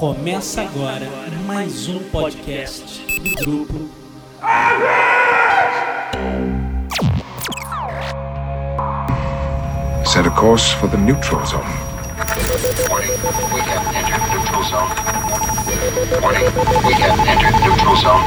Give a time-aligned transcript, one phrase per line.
[0.00, 1.06] Começa agora
[1.46, 3.90] mais um podcast do grupo.
[10.06, 11.60] Set a course for the neutral zone.
[12.88, 13.10] Warning,
[13.52, 14.88] we have entered neutral zone.
[16.22, 16.46] Warning,
[16.86, 18.24] we have entered neutral zone.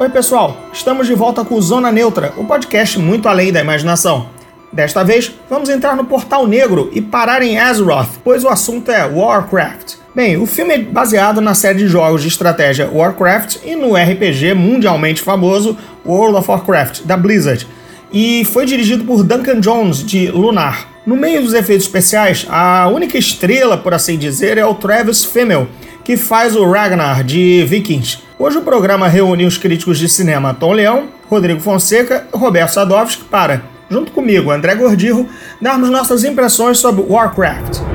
[0.00, 4.30] Oi, pessoal, estamos de volta com o Zona Neutra, o podcast muito além da imaginação.
[4.72, 9.04] Desta vez, vamos entrar no Portal Negro e parar em Azeroth, pois o assunto é
[9.04, 9.83] Warcraft.
[10.14, 14.54] Bem, o filme é baseado na série de jogos de estratégia Warcraft e no RPG
[14.54, 17.66] mundialmente famoso World of Warcraft, da Blizzard,
[18.12, 20.86] e foi dirigido por Duncan Jones, de Lunar.
[21.04, 25.66] No meio dos efeitos especiais, a única estrela, por assim dizer, é o Travis Fimmel,
[26.04, 28.18] que faz o Ragnar de Vikings.
[28.38, 33.24] Hoje o programa reúne os críticos de cinema Tom Leão, Rodrigo Fonseca e Roberto Sadovski
[33.24, 35.28] para, junto comigo, André Gordirro,
[35.60, 37.93] darmos nossas impressões sobre Warcraft.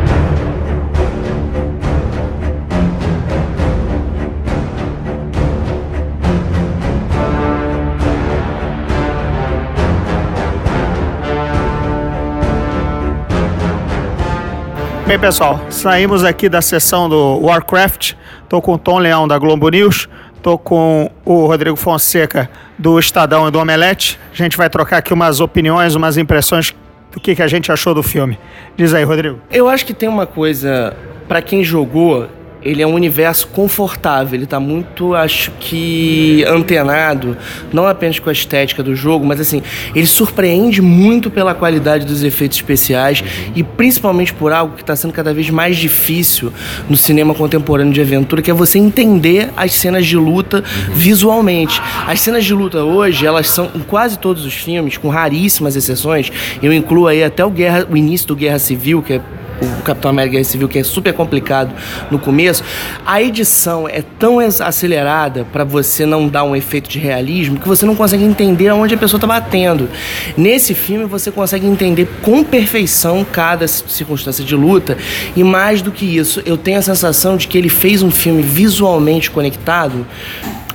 [15.10, 18.14] Bem, pessoal, saímos aqui da sessão do Warcraft.
[18.48, 20.08] Tô com o Tom Leão da Globo News,
[20.44, 24.20] tô com o Rodrigo Fonseca do Estadão e do Omelete.
[24.32, 26.76] A gente vai trocar aqui umas opiniões, umas impressões
[27.12, 28.38] do que, que a gente achou do filme.
[28.78, 29.40] Diz aí, Rodrigo.
[29.50, 30.96] Eu acho que tem uma coisa,
[31.28, 32.30] pra quem jogou,
[32.62, 37.38] ele é um universo confortável, ele tá muito, acho que, antenado,
[37.72, 39.62] não apenas com a estética do jogo, mas assim,
[39.96, 43.24] ele surpreende muito pela qualidade dos efeitos especiais
[43.56, 46.52] e principalmente por algo que está sendo cada vez mais difícil
[46.90, 51.82] no cinema contemporâneo de aventura, que é você entender as cenas de luta visualmente.
[52.06, 56.32] As cenas de luta hoje, elas são em quase todos os filmes, com raríssimas exceções,
[56.62, 59.22] eu incluo aí até o, Guerra, o início do Guerra Civil, que é
[59.62, 61.74] o Capitão América Guerra Civil, que é super complicado
[62.10, 62.64] no começo,
[63.06, 67.86] a edição é tão acelerada para você não dar um efeito de realismo que você
[67.86, 69.90] não consegue entender aonde a pessoa está batendo.
[70.38, 74.98] Nesse filme você consegue entender com perfeição cada circunstância de luta
[75.36, 78.42] e mais do que isso, eu tenho a sensação de que ele fez um filme
[78.42, 80.06] visualmente conectado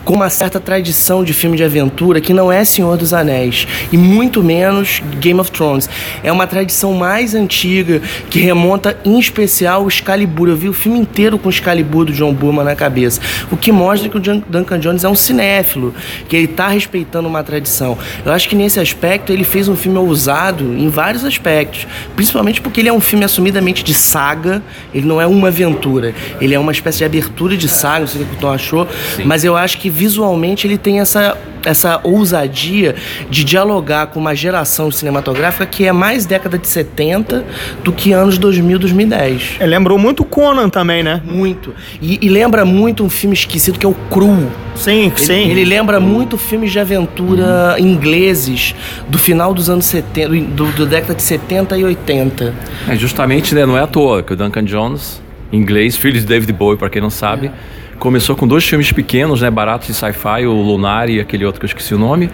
[0.05, 3.97] com uma certa tradição de filme de aventura que não é Senhor dos Anéis e
[3.97, 5.89] muito menos Game of Thrones.
[6.23, 10.49] É uma tradição mais antiga que remonta em especial ao Excalibur.
[10.49, 13.21] Eu vi o filme inteiro com o Excalibur do John Burman na cabeça,
[13.51, 15.95] o que mostra que o Duncan Jones é um cinéfilo,
[16.29, 17.97] que ele está respeitando uma tradição.
[18.25, 22.81] Eu acho que nesse aspecto ele fez um filme ousado em vários aspectos, principalmente porque
[22.81, 26.73] ele é um filme assumidamente de saga, ele não é uma aventura, ele é uma
[26.73, 28.89] espécie de abertura de saga, não sei o que o Tom achou,
[29.25, 32.97] mas eu acho que visualmente ele tem essa, essa ousadia
[33.31, 37.45] de dialogar com uma geração cinematográfica que é mais década de 70
[37.85, 39.57] do que anos 2000, 2010.
[39.61, 41.23] É, lembrou muito Conan também, né?
[41.25, 41.73] Muito.
[42.03, 44.51] E, e lembra muito um filme esquecido que é o Cru.
[44.75, 45.51] Sim, Ele, sim.
[45.51, 48.75] ele lembra muito filmes de aventura ingleses
[49.09, 52.53] do final dos anos 70, do, do década de 70 e 80.
[52.89, 55.23] É justamente, né, não é à toa que o Duncan Jones,
[55.53, 57.53] inglês, filho de David Bowie, para quem não sabe,
[57.99, 61.65] começou com dois filmes pequenos, né, baratos de sci-fi, o Lunar e aquele outro que
[61.65, 62.31] eu esqueci o nome,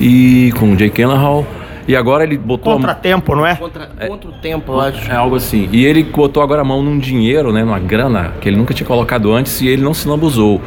[0.00, 1.46] e com o Jake Gyllenhaal.
[1.86, 3.56] E agora ele botou a- Contratempo, não é?
[3.56, 5.10] Contra, contra o tempo, eu acho.
[5.10, 5.68] é algo assim.
[5.72, 8.86] E ele botou agora a mão num dinheiro, né, numa grana que ele nunca tinha
[8.86, 10.60] colocado antes e ele não se lambuzou.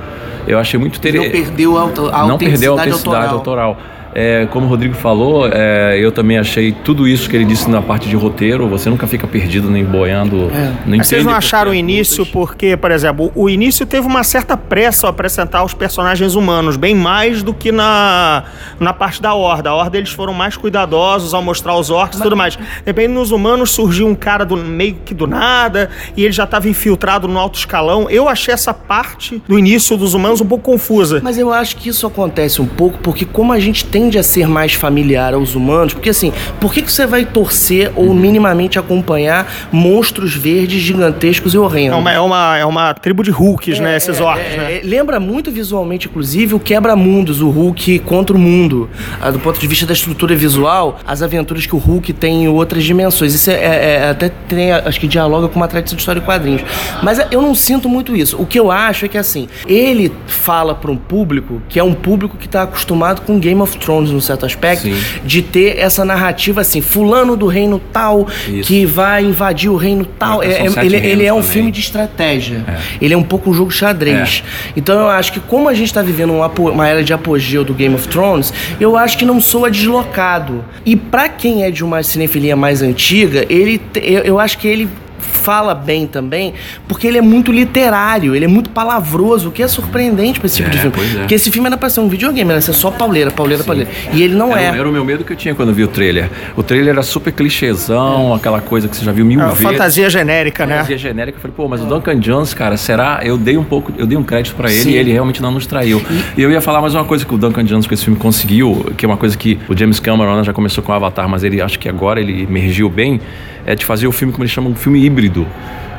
[0.45, 1.31] Eu achei muito Não interessante.
[1.31, 3.67] perdeu a, auto- a não perdeu a autenticidade autenticidade autoral.
[3.69, 3.77] autoral.
[4.17, 7.81] É, como o Rodrigo falou, é, eu também achei tudo isso que ele disse na
[7.81, 8.65] parte de roteiro.
[8.69, 10.49] Você nunca fica perdido nem boiando.
[10.53, 10.71] É.
[10.85, 12.33] nem Mas vocês não acharam o que início lutas.
[12.33, 16.95] porque, por exemplo, o início teve uma certa pressa ao apresentar os personagens humanos, bem
[16.95, 18.45] mais do que na,
[18.79, 19.71] na parte da Horda.
[19.71, 22.55] A Horda eles foram mais cuidadosos ao mostrar os orcs e tudo mais.
[22.55, 26.45] De repente, nos humanos surgiu um cara do meio que do nada e ele já
[26.45, 28.09] estava infiltrado no alto escalão.
[28.09, 31.19] Eu achei essa parte do início dos humanos um pouco confusa.
[31.21, 34.47] Mas eu acho que isso acontece um pouco porque como a gente tende a ser
[34.47, 39.51] mais familiar aos humanos, porque assim, por que, que você vai torcer ou minimamente acompanhar
[39.71, 41.97] monstros verdes gigantescos e horrendos?
[41.97, 43.97] É uma, é uma, é uma tribo de Hulks, né?
[43.97, 44.73] Esses orcs, É, né?
[44.77, 48.87] é, lembra muito visualmente, inclusive, o Quebra-Mundos, o Hulk contra o mundo.
[49.19, 52.47] Ah, do ponto de vista da estrutura visual, as aventuras que o Hulk tem em
[52.47, 53.33] outras dimensões.
[53.33, 56.23] Isso é, é- é- até tem, acho que dialoga com uma tradição de história e
[56.23, 56.61] quadrinhos.
[57.01, 58.39] Mas é, eu não sinto muito isso.
[58.39, 61.93] O que eu acho é que, assim, ele fala para um público que é um
[61.93, 64.95] público que está acostumado com Game of Thrones, num certo aspecto, Sim.
[65.23, 68.67] de ter essa narrativa assim, fulano do reino tal, Isso.
[68.67, 70.41] que vai invadir o reino tal.
[70.43, 71.71] É, É- é- ele, ele é um reinos filme também.
[71.71, 72.65] de estratégia.
[73.01, 74.43] Ele é um pouco um jogo xadrez.
[74.75, 77.73] Então eu acho que como a gente tá vivendo um uma era de apogeu do
[77.73, 80.63] Game of Thrones, eu acho que não soa deslocado.
[80.85, 84.87] E pra quem é de uma cinefilia mais antiga, ele eu, eu acho que ele
[85.25, 86.53] fala bem também,
[86.87, 90.57] porque ele é muito literário, ele é muito palavroso, o que é surpreendente pra esse
[90.57, 90.95] tipo É, de filme.
[90.95, 91.19] pois é.
[91.19, 93.89] Porque esse filme era pra ser um videogame, era ser só pauleira, pauleira, pauleira.
[94.13, 94.79] E ele não Era, é.
[94.79, 96.29] era o meu medo que eu tinha quando eu vi o trailer.
[96.55, 99.61] O trailer era super clichêzão, aquela coisa que você já viu mil É, vezes.
[99.61, 100.75] fantasia genérica, né?
[100.77, 101.37] Fantasia genérica.
[101.37, 103.19] Eu falei, pô, mas o Duncan Jones, cara, será?
[103.23, 104.91] Eu dei um pouco, eu dei um crédito pra ele Sim.
[104.91, 106.01] e ele realmente não nos traiu.
[106.37, 108.91] E eu ia falar mais uma coisa que o Duncan Jones com esse filme conseguiu,
[108.97, 111.43] que é uma coisa que o James Cameron né, já começou com o Avatar, mas
[111.43, 113.19] ele acho que agora ele emergiu bem,
[113.65, 115.47] é de fazer o filme como eles chamam, um filme híbrido.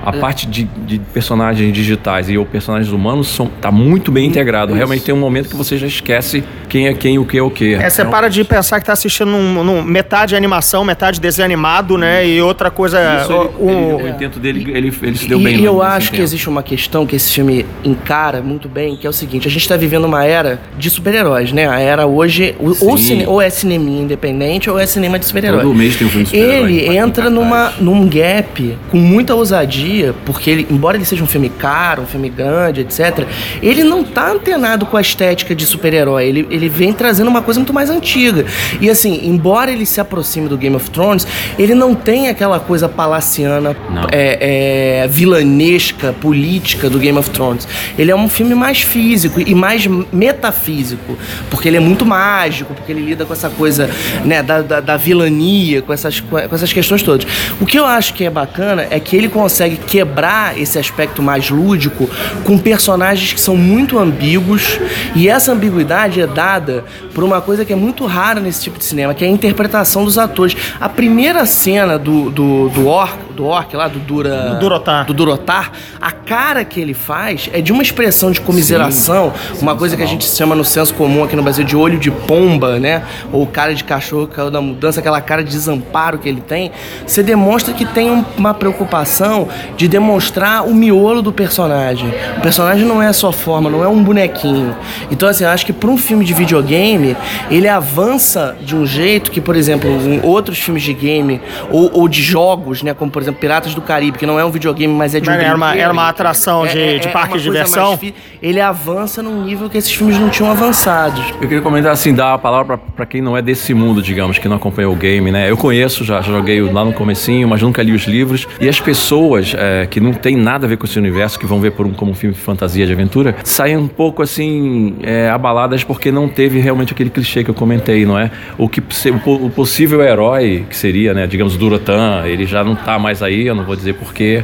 [0.07, 4.73] A parte de, de personagens digitais e os personagens humanos são, tá muito bem integrado.
[4.73, 7.51] Realmente tem um momento que você já esquece quem é quem, o que é o
[7.51, 7.75] que.
[7.75, 11.99] É, você para de pensar que tá assistindo num, num- metade animação, metade desenho animado,
[11.99, 12.27] né?
[12.27, 12.99] E outra coisa.
[13.23, 15.57] Isso, ele, o- ele- o intento dele, ele, ele se deu e, bem.
[15.61, 19.11] e eu acho que existe uma questão que esse filme encara muito bem, que é
[19.11, 21.69] o seguinte: a gente está vivendo uma era de super-heróis, né?
[21.69, 25.63] A era hoje, o- ou, cine- ou é cinema independente ou é cinema de super-herói.
[25.63, 29.96] Todo mês tem um filme de super-herói Ele entra numa, num gap com muita ousadia,
[30.25, 33.27] porque ele, embora ele seja um filme caro, um filme grande, etc.,
[33.63, 36.27] ele não tá antenado com a estética de super-herói.
[36.27, 38.45] Ele, ele vem trazendo uma coisa muito mais antiga.
[38.81, 41.27] E assim, embora ele se aproxime do Game of Thrones,
[41.59, 43.77] ele não tem aquela coisa palaciana,
[44.13, 47.67] é, é, vilanesca, política do Game of Thrones.
[47.99, 51.17] Ele é um filme mais físico e mais metafísico,
[51.51, 53.89] porque ele é muito mágico, porque ele lida com essa coisa
[54.25, 57.27] né, da, da, da vilania, com essas, com essas questões todas.
[57.61, 61.51] O que eu acho que é bacana é que ele consegue quebrar esse aspecto mais
[61.51, 62.09] lúdico
[62.45, 64.81] com personagens que são muito ambíguos
[65.15, 66.85] e essa ambiguidade é dada
[67.15, 70.05] por uma coisa que é muito rara nesse tipo de cinema, que é a interpretação
[70.05, 70.57] dos atores.
[70.81, 74.51] A primeira cena do, do, do Orc, do Orc lá, do Dura...
[74.55, 75.05] Do Durotar.
[75.07, 79.97] do Durotar, a cara que ele faz é de uma expressão de comiseração, uma coisa
[79.97, 83.03] que a gente chama no senso comum aqui no Brasil de olho de pomba, né?
[83.33, 86.71] Ou cara de cachorro caiu da mudança, aquela cara de desamparo que ele tem.
[87.07, 92.09] Você demonstra que tem um- uma preocupação de demonstrar o miolo do personagem.
[92.39, 94.75] O personagem não é só forma, não é um bonequinho.
[95.11, 97.17] Então, assim, eu acho que para um filme de videogame,
[97.51, 101.41] ele avança de um jeito que, por exemplo, em outros filmes de game
[101.71, 102.95] ou, ou de jogos, né?
[102.95, 105.33] Como, por exemplo, Piratas do Caribe, que não é um videogame, mas é de um
[105.33, 105.83] Era uma- brinquedo.
[105.85, 107.97] era uma atração de- de parque uma de diversão.
[107.99, 111.21] fi- Ele avança num nível que esses filmes não tinham avançado.
[111.41, 114.39] Eu queria comentar assim, dar a palavra pra- pra quem não é desse mundo, digamos,
[114.39, 115.51] que não acompanhou o game, né?
[115.51, 118.47] Eu conheço, já, já joguei lá no comecinho, mas nunca li os livros.
[118.61, 121.61] E as pessoas é, que não tem nada a ver com esse universo, que vão
[121.61, 125.29] ver por um, como um filme de fantasia, de aventura, saem um pouco assim, é,
[125.31, 128.31] abaladas porque não teve realmente aquele clichê que eu comentei, não é?
[128.59, 132.75] O, que, o, o possível herói, que seria, né, digamos, o Durotan, ele já não
[132.77, 134.43] tá mais aí, eu não vou dizer porquê.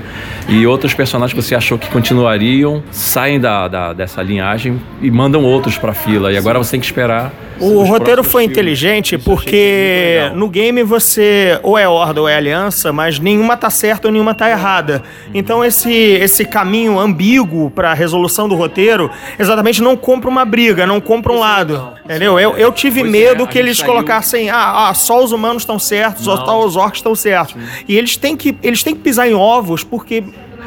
[0.49, 5.43] E outros personagens que você achou que continuariam, saem da, da- dessa linhagem e mandam
[5.45, 6.33] outros pra fila.
[6.33, 7.33] E agora você tem que esperar.
[7.65, 8.57] O roteiro foi filmes.
[8.59, 13.71] inteligente Isso porque no game você ou é horda ou é aliança, mas nenhuma tá
[13.71, 15.03] certa ou nenhuma tá errada.
[15.33, 21.01] Então esse, esse caminho ambíguo pra resolução do roteiro exatamente não compra uma briga, não
[21.01, 21.93] compra um lado.
[22.05, 22.39] Entendeu?
[22.39, 25.63] Eu, eu tive Pois é, medo que eles saiu- colocassem, ah, ah, só os humanos
[25.63, 27.55] estão certos, só os orcs estão certos.
[27.89, 30.25] E eles têm que eles têm que pisar em ovos porque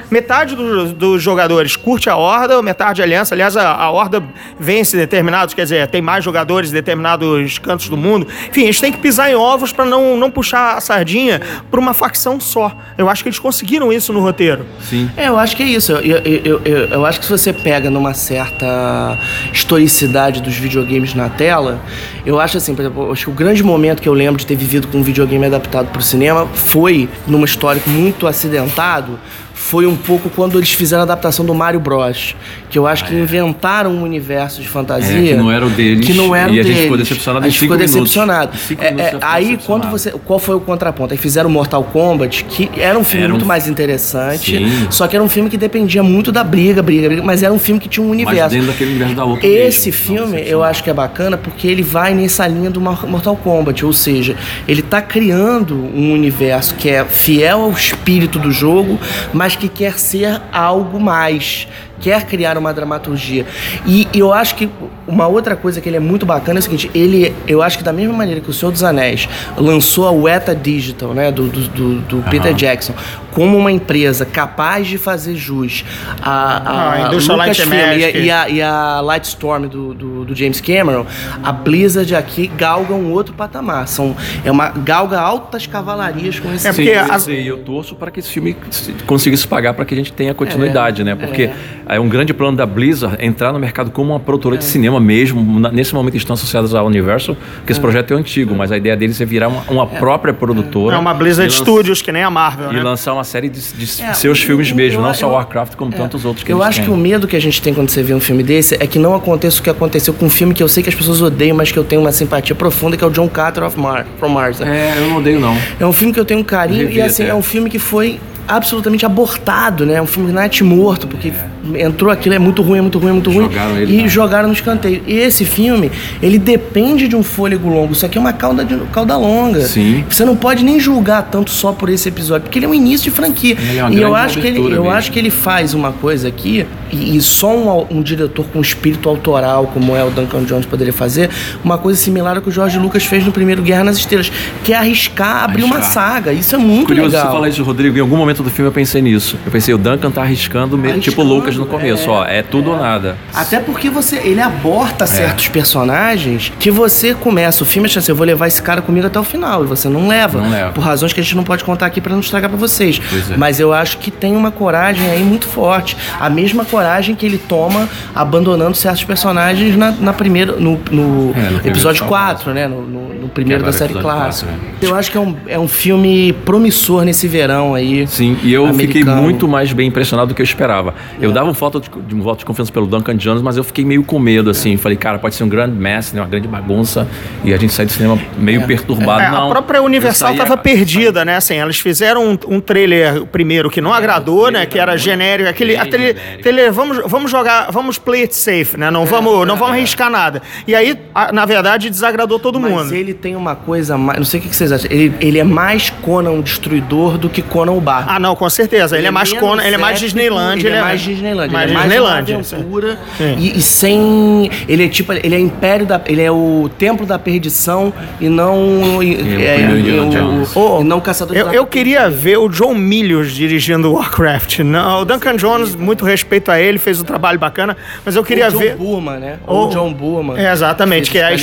[0.10, 3.34] Metade dos, dos jogadores curte a Horda, metade a Aliança.
[3.36, 4.24] Aliás, a, a Horda
[4.60, 8.28] vence determinados, quer dizer, tem mais jogadores em determinados cantos do mundo.
[8.50, 11.94] Enfim, eles têm que pisar em ovos pra não, não puxar a sardinha pra uma
[11.94, 12.76] facção só.
[12.98, 14.66] Eu acho que eles conseguiram isso no roteiro.
[14.82, 15.10] Sim.
[15.18, 15.92] É, eu acho que é isso.
[15.92, 19.18] Eu, eu, eu, eu, eu acho que se você pega numa certa
[19.52, 21.80] historicidade dos videogames na tela,
[22.26, 24.46] eu acho assim, por exemplo, eu acho que o grande momento que eu lembro de
[24.46, 29.20] ter vivido com um videogame adaptado para o cinema foi numa histórico muito acidentado.
[29.58, 32.36] Foi um pouco quando eles fizeram a adaptação do Mario Bros.
[32.70, 35.18] Que eu acho que inventaram um universo de fantasia.
[35.18, 36.82] É, que não era o deles, Que não era e o a gente deles.
[36.84, 38.52] ficou decepcionado A gente ficou decepcionado.
[38.80, 40.12] É, é, aí, quando você.
[40.26, 41.14] Qual foi o contraponto?
[41.14, 44.58] Aí fizeram Mortal Kombat, que era um filme Era um muito fi- mais interessante.
[44.58, 44.88] Sim.
[44.92, 47.60] Só que era um filme que dependia muito da briga, briga, briga, mas era um
[47.60, 48.50] filme que tinha um Mas universo.
[48.56, 50.06] dentro daquele universo da outra Esse mesmo.
[50.06, 53.86] filme eu acho que é bacana porque ele vai nessa linha do Mor- Mortal Kombat,
[53.86, 54.36] ou seja,
[54.68, 59.00] ele tá criando um universo que é fiel ao espírito do jogo,
[59.34, 61.68] mas que quer ser algo mais.
[62.00, 63.46] Quer criar uma dramaturgia.
[63.86, 64.70] E eu acho que
[65.08, 67.84] uma outra coisa que ele é muito bacana é o seguinte: ele, eu acho que
[67.84, 71.62] da mesma maneira que o Senhor dos Anéis lançou a Weta Digital, né, do, do,
[71.70, 72.94] do- do Peter Jackson,
[73.32, 75.84] como uma empresa capaz de fazer jus
[76.22, 80.26] a, a, Ah, Light and Lucasfilm e a, e a- e a Lightstorm do, do,
[80.26, 81.06] do James Cameron,
[81.44, 83.88] a Blizzard aqui galga um outro patamar.
[83.88, 88.12] São, é uma galga altas cavalarias com esse É porque as- sei, eu torço para
[88.12, 91.16] que esse filme se- conseguisse pagar para que a gente tenha continuidade, né?
[91.16, 91.54] Porque é
[92.00, 95.60] um grande plano da Blizzard entrar no mercado como uma produtora de cinema mesmo.
[95.60, 98.96] Na- Nesse momento estão associadas à Universal, porque esse projeto é antigo, mas a ideia
[98.98, 100.96] deles é virar uma, uma própria produtora.
[100.96, 102.82] É uma Blizzard e lan- Studios, que nem a Marvel, E né?
[102.84, 105.76] lançar uma série de, de É, seus filmes eu- mesmo, eu- não só eu- Warcraft,
[105.76, 106.86] como tantos outros que Eu eles acho têm.
[106.86, 108.98] que o medo que a gente tem quando você vê um filme desse é que
[108.98, 111.56] não aconteça o que aconteceu com um filme que eu sei que as pessoas odeiam,
[111.56, 114.30] mas que eu tenho uma simpatia profunda, que é o John Carter of Mar from
[114.30, 114.60] Mars.
[114.62, 115.56] É, eu não odeio não.
[115.80, 117.32] É um filme que eu tenho um carinho e assim, até.
[117.32, 120.02] é um filme que foi absolutamente abortado, né?
[120.02, 121.32] Um filme nat morto, porque
[121.76, 123.46] entrou aquilo, é muito ruim, é muito ruim, é muito ruim.
[123.46, 125.02] Jogaram ele e na- jogaram no escanteio.
[125.08, 125.92] E esse filme,
[126.22, 127.94] ele depende de um fôlego longo.
[127.94, 129.62] Isso aqui é uma cauda, de, cauda longa.
[129.62, 130.04] Sim.
[130.10, 133.06] Você não pode nem julgar tanto só por esse episódio, porque ele é um início
[133.10, 133.58] de franquia.
[133.76, 134.90] É uma e eu acho que ele, eu mesmo.
[134.92, 139.10] acho que ele faz uma coisa aqui, e, e só um, um diretor com espírito
[139.10, 141.30] autoral, como é o Duncan Jones, poderia fazer,
[141.64, 144.32] uma coisa similar ao que o Jorge Lucas fez no primeiro Guerra nas Estrelas,
[144.64, 146.14] que é arriscar abrir uma Arriscar.
[146.14, 146.34] saga.
[146.34, 147.26] Isso é muito Curioso legal.
[147.28, 147.98] você falar isso, Rodrigo.
[147.98, 149.38] Em algum momento do filme eu pensei nisso.
[149.46, 152.12] Eu pensei, o Duncan tá arriscando, meio, tipo Arriscando, Lucas no começo, é.
[152.14, 152.26] ó.
[152.26, 153.16] É tudo ou nada.
[153.34, 154.44] Até porque você, ele É.
[154.44, 158.82] aborta certos personagens que você começa o filme achando assim, eu vou levar esse cara
[158.82, 159.64] comigo até o final.
[159.64, 160.42] E você não leva.
[160.42, 160.72] Não leva.
[160.72, 163.02] Por razões que a gente não pode contar aqui pra não estragar pra vocês.
[163.32, 163.38] É.
[163.38, 165.96] Mas eu acho que tem uma coragem aí muito forte.
[166.20, 171.50] A mesma coragem que ele toma abandonando certos personagens na, na primeira, no, no É,
[171.50, 172.68] no episódio só 4, né?
[172.68, 174.50] No, no- primeiro da é série clássica.
[174.50, 174.58] né?
[174.82, 178.08] Eu acho que é um, é um filme promissor nesse verão aí.
[178.08, 179.22] Sim, e eu fiquei americano.
[179.22, 180.94] muito mais bem impressionado do que eu esperava.
[181.20, 183.64] Eu dava um, voto de, de um voto de confiança pelo Duncan Jones, mas eu
[183.64, 184.78] fiquei meio com medo, assim.
[184.78, 187.08] Falei, cara, pode ser um grande mess, né, uma grande bagunça,
[187.44, 189.22] e a gente sai do cinema meio perturbado.
[189.22, 191.36] É, não, a própria Universal saía- estava perdida, né?
[191.38, 194.66] Assim, elas fizeram um, um trailer primeiro que não agradou, né?
[194.66, 196.42] Que era genérico, aquele, aquele genérico.
[196.42, 198.90] trailer, vamos, vamos jogar, vamos play it safe, né?
[198.92, 200.42] Não É, vamos, não vamos arriscar nada.
[200.68, 202.94] E aí, a- na verdade, desagradou todo Mas mundo.
[202.94, 204.18] ele tem uma coisa mais.
[204.20, 204.90] Não sei o que que vocês acham.
[204.92, 208.06] Ele, ele é mais Conan o Destruidor do que Conan o Bar.
[208.08, 208.98] Ah, não, com certeza.
[208.98, 210.66] Ele, é mais Conan, ele é mais Disneyland.
[210.66, 211.35] Ele, é mais Disneyland.
[211.36, 213.00] Mais ele é mais uma aventura
[213.38, 214.50] e, e sem.
[214.68, 215.14] Ele é tipo.
[215.14, 216.02] Ele é Império da.
[216.06, 219.02] Ele é o Templo da Perdição e não.
[219.04, 220.24] E, o é, Indiana
[220.56, 224.60] o- o- e não Caçador de Eu, eu queria ver o John Milius dirigindo Warcraft.
[224.60, 228.48] Não, o Duncan Jones, muito respeito a ele, fez um trabalho bacana, mas eu queria
[228.48, 228.76] o John ver.
[228.76, 229.38] Burman, né?
[229.46, 230.38] Ou O- John Burman.
[230.38, 231.34] É, exatamente, que é a,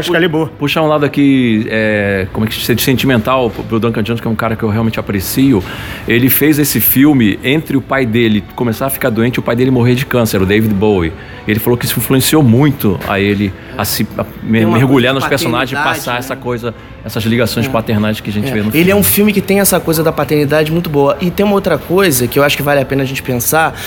[0.00, 0.48] Excalibur.
[0.58, 4.26] Puxar um lado aqui, é, como é que se diz, sentimental, pro Duncan Jones, que
[4.26, 5.62] é um cara que eu realmente aprecio.
[6.06, 9.54] Ele fez esse filme entre o pai dele começar a ficar doente e o pai
[9.56, 11.12] dele morrer de câncer, o David Bowie.
[11.46, 15.82] Ele falou que isso influenciou muito a ele a se a mergulhar nos personagens e
[15.82, 16.18] passar né?
[16.18, 16.74] essa coisa,
[17.04, 18.78] essas ligações paternais que a gente vê no filme.
[18.78, 21.16] Ele é um filme que tem essa coisa da paternidade muito boa.
[21.20, 23.78] E tem uma outra coisa que eu acho que vale a pena a gente pensar,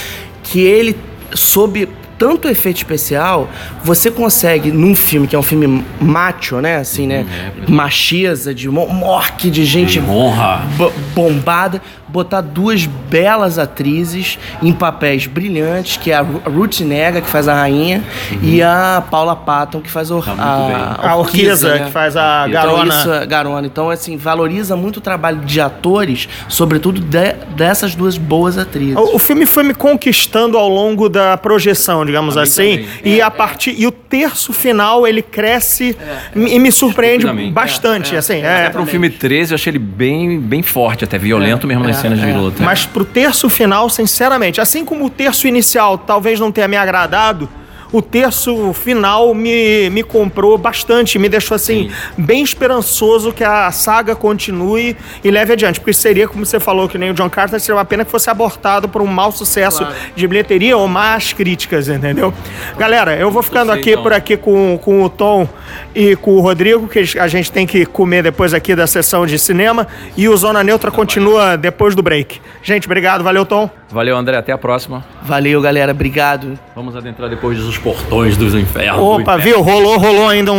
[0.43, 0.95] que ele,
[1.33, 1.87] sob
[2.17, 3.49] tanto efeito especial,
[3.81, 6.75] você consegue, num filme que é um filme macho, né?
[6.75, 7.25] Assim, né?
[7.69, 10.63] Machisa, de mo- morte, de gente honra.
[10.77, 16.79] bo- bombada, botar duas belas atrizes em papéis brilhantes, que é a Ru- a Ruth
[16.81, 18.03] Nega, que faz a rainha,
[18.41, 21.09] e a Paula Patton, que faz o, Tá muito a, bem.
[21.09, 21.85] A Orquiza, né?
[21.85, 22.93] que faz a Então, garona.
[22.99, 23.67] isso, é Garona.
[23.67, 28.95] Então, assim, valoriza muito o trabalho de atores, sobretudo de- dessas duas boas atrizes.
[28.95, 32.87] O, o filme foi me conquistando ao longo da projeção, digamos A assim.
[33.03, 35.95] E a partir e o terço final ele cresce
[36.35, 38.39] e me surpreende bastante, assim.
[38.39, 41.83] Até É, para um filme 13, eu achei ele bem, bem forte, até violento mesmo
[41.83, 42.63] nas cenas de luta.
[42.63, 47.49] Mas pro terço final, sinceramente, assim como o terço inicial talvez não tenha me agradado,
[47.91, 54.15] o terço final me, me comprou bastante, me deixou assim, bem esperançoso que a saga
[54.15, 55.79] continue e leve adiante.
[55.79, 58.29] Porque seria, como você falou, que nem o John Carter, seria uma pena que fosse
[58.29, 62.33] abortado por um mau sucesso de bilheteria ou más críticas, entendeu?
[62.77, 65.47] Galera, eu vou ficando aqui por aqui com, com o Tom
[65.95, 69.39] e com o Rodrigo, que a gente tem que comer depois aqui da sessão de
[69.39, 69.87] cinema.
[70.15, 72.39] E o Zona Neutra continua depois do break.
[72.61, 73.23] Gente, obrigado.
[73.23, 73.78] Valeu, Tom.
[73.91, 74.37] Valeu, André.
[74.37, 75.03] Até a próxima.
[75.23, 75.91] Valeu, galera.
[75.91, 76.57] Obrigado.
[76.75, 78.97] Vamos adentrar depois dos portões dos infernos.
[78.99, 79.41] do Opa, inferno.
[79.43, 79.61] viu?
[79.61, 80.55] Rolou, rolou ainda um,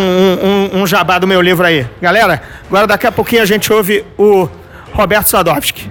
[0.75, 1.87] um, um jabá do meu livro aí.
[2.03, 4.49] Galera, agora daqui a pouquinho a gente ouve o
[4.93, 5.89] Roberto Sadovski.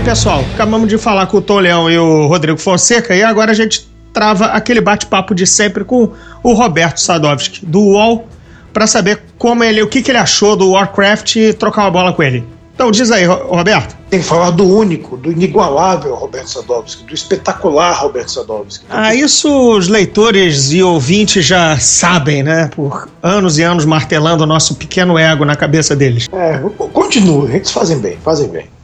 [0.00, 3.50] Bem, pessoal, acabamos de falar com o Tom Leão e o Rodrigo Fonseca e agora
[3.50, 8.26] a gente trava aquele bate-papo de sempre com o Roberto Sadovski, do UOL,
[8.72, 12.14] para saber como ele, o que, que ele achou do Warcraft e trocar uma bola
[12.14, 12.46] com ele.
[12.74, 13.94] Então diz aí, Roberto.
[14.08, 18.86] Tem que falar do único, do inigualável Roberto Sadovski, do espetacular Roberto Sadovski.
[18.88, 22.70] Ah, isso os leitores e ouvintes já sabem, né?
[22.74, 26.26] Por anos e anos martelando o nosso pequeno ego na cabeça deles.
[26.32, 26.58] É,
[26.90, 28.79] continua, eles fazem bem, fazem bem.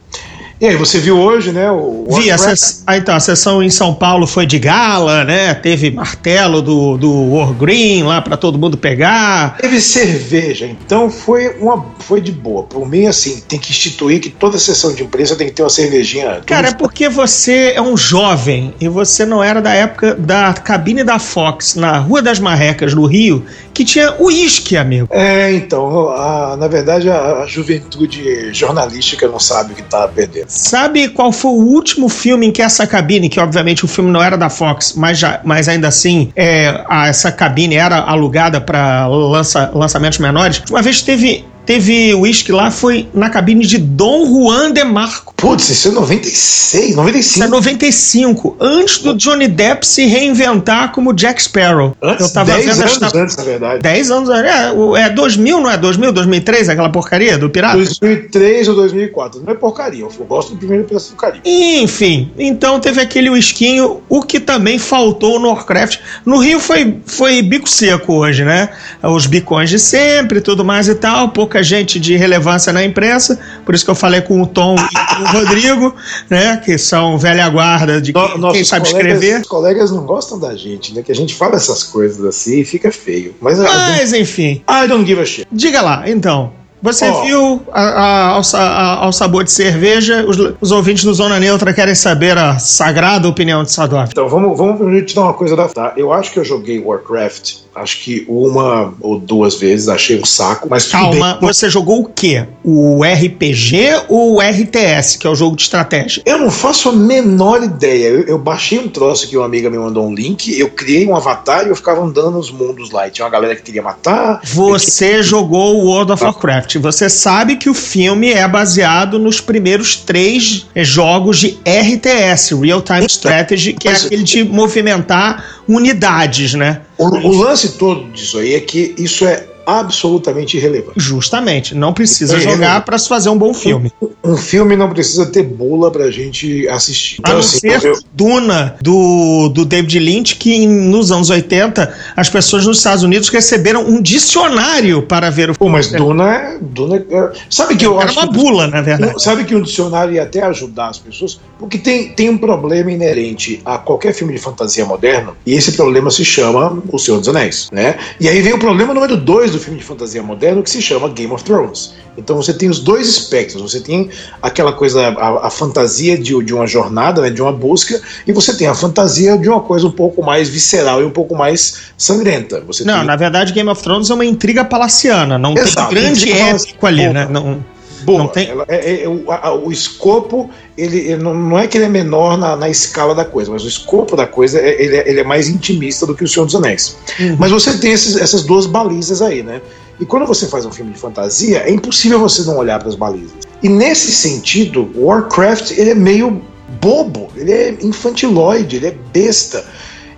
[0.59, 1.69] E aí, você viu hoje, né?
[1.69, 2.83] O Vi, a, ses...
[2.87, 5.53] ah, então, a sessão em São Paulo foi de gala, né?
[5.53, 9.55] Teve martelo do, do War Green lá para todo mundo pegar.
[9.57, 12.63] Teve cerveja, então foi, uma, foi de boa.
[12.63, 15.69] Por mim, assim, tem que instituir que toda sessão de imprensa tem que ter uma
[15.69, 16.41] cervejinha.
[16.45, 21.03] Cara, é porque você é um jovem e você não era da época da cabine
[21.03, 23.45] da Fox na Rua das Marrecas, no Rio,
[23.75, 25.07] que tinha uísque, amigo.
[25.11, 30.46] É, então, a, na verdade, a, a juventude jornalística não sabe o que tá perdendo.
[30.47, 34.23] Sabe qual foi o último filme em que essa cabine, que obviamente o filme não
[34.23, 39.07] era da Fox, mas, já, mas ainda assim é, a, essa cabine era alugada para
[39.07, 40.61] lança, lançamentos menores?
[40.69, 45.33] Uma vez teve teve uísque lá, foi na cabine de Dom Juan de Marco.
[45.35, 47.19] Putz, isso é 96, 95.
[47.19, 51.95] Isso é 95, antes do Johnny Depp se reinventar como Jack Sparrow.
[52.01, 53.19] Antes, Eu tava 10 vendo anos esta...
[53.19, 53.81] antes, na verdade.
[53.81, 54.71] 10 anos, é,
[55.03, 57.75] é 2000, não é 2000, 2003, aquela porcaria do pirata?
[57.75, 59.43] 2003 ou 2004.
[59.45, 61.41] Não é porcaria, eu gosto do primeiro pedaço do Caribe.
[61.45, 65.99] Enfim, então teve aquele whiskinho, o que também faltou no Warcraft.
[66.25, 68.69] No Rio foi, foi bico seco hoje, né?
[69.03, 73.73] Os bicões de sempre, tudo mais e tal, pouca gente de relevância na imprensa, por
[73.75, 75.95] isso que eu falei com o Tom e com o Rodrigo,
[76.29, 76.57] né?
[76.63, 79.41] Que são velha guarda de No- quem, quem sabe colegas, escrever.
[79.41, 81.01] Os colegas não gostam da gente, né?
[81.03, 83.35] Que a gente fala essas coisas assim e fica feio.
[83.41, 85.47] Mas, Mas enfim, I don't give a shit.
[85.51, 86.51] diga lá, então.
[86.79, 87.23] Você Ó.
[87.23, 90.23] viu a- a- ao, a- ao sabor de cerveja?
[90.27, 94.07] Os, os ouvintes do Zona Neutra querem saber a sagrada opinião de Sadov.
[94.11, 95.67] Então, vamos, vamos primeiro te dar uma coisa da.
[95.67, 95.93] Tá?
[95.97, 100.67] Eu acho que eu joguei Warcraft, acho que uma ou duas vezes, achei um saco,
[100.69, 102.45] mas Calma, você jogou o quê?
[102.63, 106.21] O RPG ou o RTS, que é o jogo de estratégia?
[106.25, 108.07] Eu não faço a menor ideia.
[108.07, 111.15] Eu, eu baixei um troço que uma amiga me mandou um link, eu criei um
[111.15, 113.07] avatar e eu ficava andando nos mundos lá.
[113.07, 114.41] E tinha uma galera que queria matar.
[114.43, 116.77] Você jogou o World of Warcraft.
[116.77, 123.05] Você sabe que o filme é baseado nos primeiros três jogos de RTS, Real Time
[123.05, 126.81] Strategy, que é Mas- aquele de movimentar unidades, né?
[126.97, 130.93] O, o lance todo disso aí é que isso é absolutamente irrelevante.
[130.97, 132.79] Justamente, não precisa É, jogar é.
[132.79, 133.91] para se fazer um bom filme.
[134.23, 137.19] Um filme não precisa ter bula pra gente assistir.
[137.23, 142.29] A não assim, ser eu- Duna, do, do David Lynch, que nos anos 80 as
[142.29, 145.71] pessoas nos Estados Unidos receberam um dicionário para ver o Pô, filme.
[145.77, 146.57] mas Duna é.
[146.61, 148.19] Duna é- sabe que eu Era acho.
[148.19, 149.21] uma que- bula, na verdade.
[149.21, 151.39] Sabe que um dicionário ia até ajudar as pessoas?
[151.59, 156.09] Porque tem, tem um problema inerente a qualquer filme de fantasia moderno, e esse problema
[156.09, 157.97] se chama O Senhor dos Anéis, né?
[158.19, 161.09] E aí vem o problema número dois do filme de fantasia moderno, que se chama
[161.09, 161.93] Game of Thrones.
[162.17, 164.09] Então você tem os dois espectros, você tem
[164.41, 168.55] aquela coisa, a, a fantasia de, de uma jornada, né, de uma busca, e você
[168.55, 172.61] tem a fantasia de uma coisa um pouco mais visceral e um pouco mais sangrenta.
[172.61, 173.05] Você Não, tem...
[173.05, 175.37] na verdade, Game of Thrones é uma intriga palaciana.
[175.37, 177.27] Não Exato, tem grande épico ali, né?
[177.29, 177.63] Não,
[178.03, 181.67] Boa, Não tem- ela- é- é- o, a- o escopo, ele, ele não, não é
[181.67, 184.81] que ele é menor na, na escala da coisa, mas o escopo da coisa é,
[184.81, 186.95] ele, é, ele é mais intimista do que o Senhor dos Anéis.
[187.19, 187.35] Uhum.
[187.39, 189.61] Mas você tem esses- essas duas balizas aí, né?
[189.99, 192.95] E quando você faz um filme de fantasia, é impossível você não olhar para as
[192.95, 193.31] balizas.
[193.63, 196.39] E nesse sentido, Warcraft ele é meio
[196.79, 199.65] bobo, ele é infantiloide, ele é besta.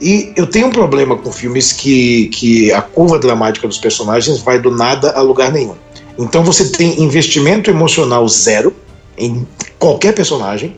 [0.02, 4.58] E eu tenho um problema com filmes que, que a curva dramática dos personagens vai
[4.60, 5.76] do nada a lugar nenhum.
[6.20, 8.76] Então você tem investimento emocional zero
[9.18, 9.48] em
[9.80, 10.76] qualquer personagem.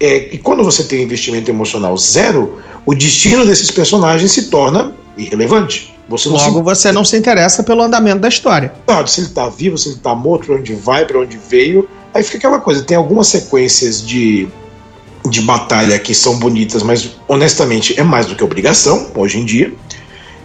[0.00, 5.94] É, e quando você tem investimento emocional zero, o destino desses personagens se torna irrelevante.
[6.08, 8.74] Você não Logo, você não se interessa pelo andamento da história.
[8.86, 11.88] sabe se ele tá vivo, se ele tá morto, pra onde vai, pra onde veio.
[12.12, 14.48] Aí fica aquela coisa, tem algumas sequências de,
[15.30, 19.72] de batalha que são bonitas, mas honestamente é mais do que obrigação hoje em dia.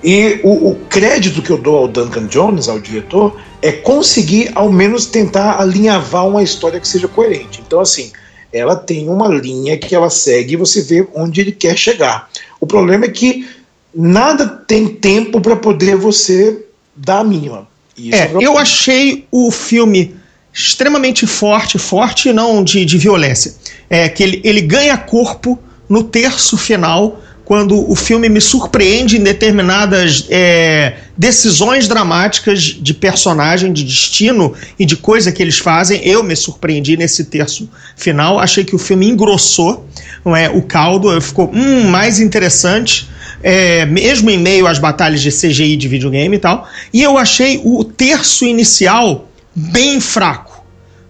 [0.03, 4.71] E o, o crédito que eu dou ao Duncan Jones, ao diretor, é conseguir ao
[4.71, 7.61] menos tentar alinhavar uma história que seja coerente.
[7.65, 8.11] Então, assim,
[8.51, 12.29] ela tem uma linha que ela segue e você vê onde ele quer chegar.
[12.59, 13.47] O problema é que
[13.93, 17.67] nada tem tempo para poder você dar a mínima.
[17.97, 18.43] Isso É, problema.
[18.43, 20.15] eu achei o filme
[20.53, 23.53] extremamente forte, forte não de, de violência.
[23.89, 27.19] É que ele, ele ganha corpo no terço final,
[27.49, 34.85] quando o filme me surpreende em determinadas é, decisões dramáticas de personagem, de destino e
[34.85, 35.99] de coisa que eles fazem.
[36.07, 38.39] Eu me surpreendi nesse terço final.
[38.39, 39.83] Achei que o filme engrossou
[40.23, 43.09] não é, o caldo, ficou hum, mais interessante
[43.41, 46.69] é, mesmo em meio às batalhas de CGI de videogame e tal.
[46.93, 50.48] E eu achei o terço inicial bem fraco.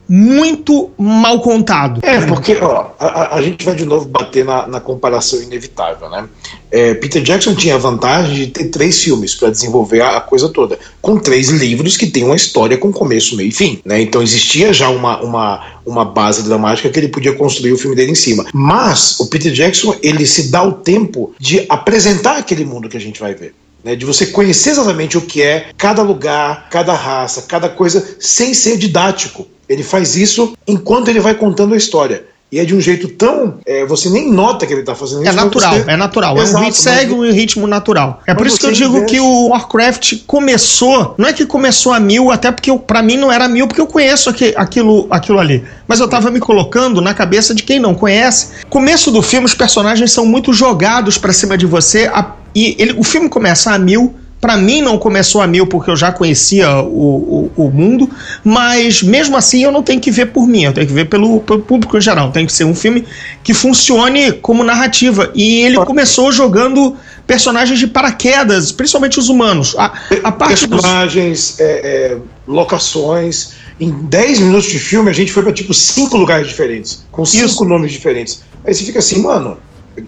[0.09, 1.99] Muito mal contado.
[2.03, 6.27] É, porque ó, a, a gente vai de novo bater na, na comparação inevitável, né?
[6.71, 10.49] É, Peter Jackson tinha a vantagem de ter três filmes para desenvolver a, a, coisa
[10.49, 14.01] toda, com três livros que tem uma história com começo, meio e fim, né?
[14.01, 18.11] Então existia já uma, uma, uma base dramática que ele podia construir o filme dele
[18.11, 18.45] em cima.
[18.51, 23.01] Mas o Peter Jackson ele se dá o tempo de apresentar aquele mundo que a
[23.01, 23.53] gente vai ver.
[23.81, 28.53] Né, de você conhecer exatamente o que é cada lugar, cada raça, cada coisa, sem
[28.53, 29.47] ser didático.
[29.69, 32.25] Ele faz isso enquanto ele vai contando a história.
[32.51, 33.59] E é de um jeito tão.
[33.63, 35.31] É, você nem nota que ele está fazendo isso.
[35.31, 35.91] É natural, você...
[35.91, 36.37] é natural.
[36.39, 38.23] Exato, é um segue um ritmo natural.
[38.25, 39.13] É por isso que eu digo investe...
[39.13, 41.13] que o Warcraft começou.
[41.15, 43.85] Não é que começou a mil, até porque para mim não era mil, porque eu
[43.85, 45.63] conheço aqui, aquilo, aquilo ali.
[45.87, 48.65] Mas eu estava me colocando na cabeça de quem não conhece.
[48.67, 52.09] Começo do filme, os personagens são muito jogados para cima de você.
[52.11, 55.91] A, e ele, o filme começa a mil para mim não começou a mil porque
[55.91, 58.09] eu já conhecia o, o, o, mundo,
[58.43, 61.41] mas mesmo assim eu não tenho que ver por mim, eu tenho que ver pelo,
[61.41, 62.31] pelo público em geral.
[62.31, 63.05] Tem que ser um filme
[63.43, 65.31] que funcione como narrativa.
[65.35, 66.95] E ele começou jogando
[67.27, 69.75] personagens de paraquedas, principalmente os humanos.
[69.77, 71.59] A, a parte personagens, dos...
[71.59, 73.51] é, é, locações.
[73.79, 77.45] Em 10 minutos de filme a gente foi para tipo cinco lugares diferentes, com cinco
[77.45, 77.65] isso.
[77.65, 78.41] nomes diferentes.
[78.65, 79.57] Aí você fica assim, mano,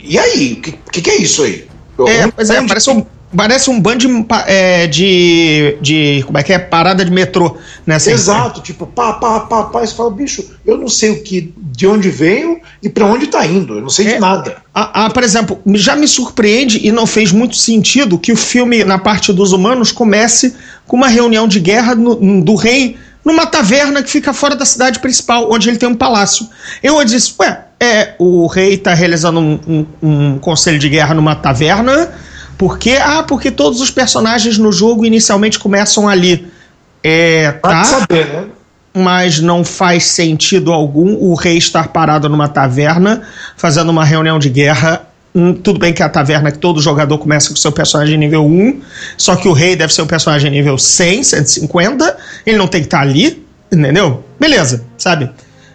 [0.02, 0.54] e aí?
[0.54, 1.68] O que, que, que, é isso aí?
[2.08, 6.52] É, pois é, parece um Parece um bando de, é, de, de, Como é que
[6.52, 6.60] é?
[6.60, 7.96] Parada de metrô, né?
[7.96, 8.64] Assim, Exato, é.
[8.64, 9.84] tipo, pá, pá, pá, pá.
[9.84, 13.28] E você fala, bicho, eu não sei o que, de onde veio e para onde
[13.28, 13.76] tá indo.
[13.76, 14.58] Eu não sei é, de nada.
[14.74, 18.84] A, a, por exemplo, já me surpreende e não fez muito sentido que o filme,
[18.84, 20.54] na parte dos humanos, comece
[20.86, 25.00] com uma reunião de guerra no, do rei numa taverna que fica fora da cidade
[25.00, 26.50] principal, onde ele tem um palácio.
[26.82, 31.36] Eu disse, ué, é, o rei tá realizando um, um, um conselho de guerra numa
[31.36, 32.12] taverna
[32.62, 33.00] por quê?
[33.02, 36.48] Ah, porque todos os personagens no jogo inicialmente começam ali.
[37.04, 37.84] É, tá.
[37.84, 38.46] Saber, né?
[38.94, 43.24] Mas não faz sentido algum o rei estar parado numa taverna
[43.58, 47.50] fazendo uma reunião de guerra hum, tudo bem que a taverna que todo jogador começa
[47.50, 48.80] com seu personagem nível 1,
[49.18, 52.88] só que o rei deve ser um personagem nível 100, 150, ele não tem que
[52.88, 54.24] estar ali, entendeu?
[54.40, 55.32] Beleza, sabe?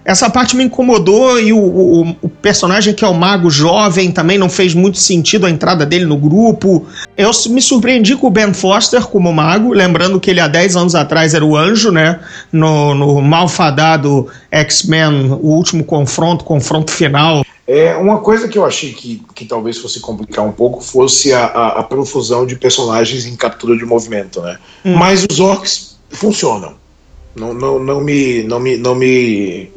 [0.07, 4.39] Essa parte me incomodou e o, o, o, personagem que é o mago jovem também
[4.39, 6.87] não fez muito sentido a entrada dele no grupo.
[7.17, 10.95] Eu me surpreendi com o Ben Foster como mago, lembrando que ele há 10 anos
[10.95, 12.21] atrás era o anjo, né?
[12.53, 17.45] No, no malfadado X-Men, o último confronto, confronto final.
[17.67, 21.47] É, uma coisa que eu achei que, que talvez fosse complicar um pouco fosse a,
[21.47, 24.57] a, a profusão de personagens em captura de movimento, né?
[24.85, 24.95] Hum.
[24.95, 26.75] Mas os orcs funcionam.
[27.35, 29.75] Não, não, não, me, não, me, não me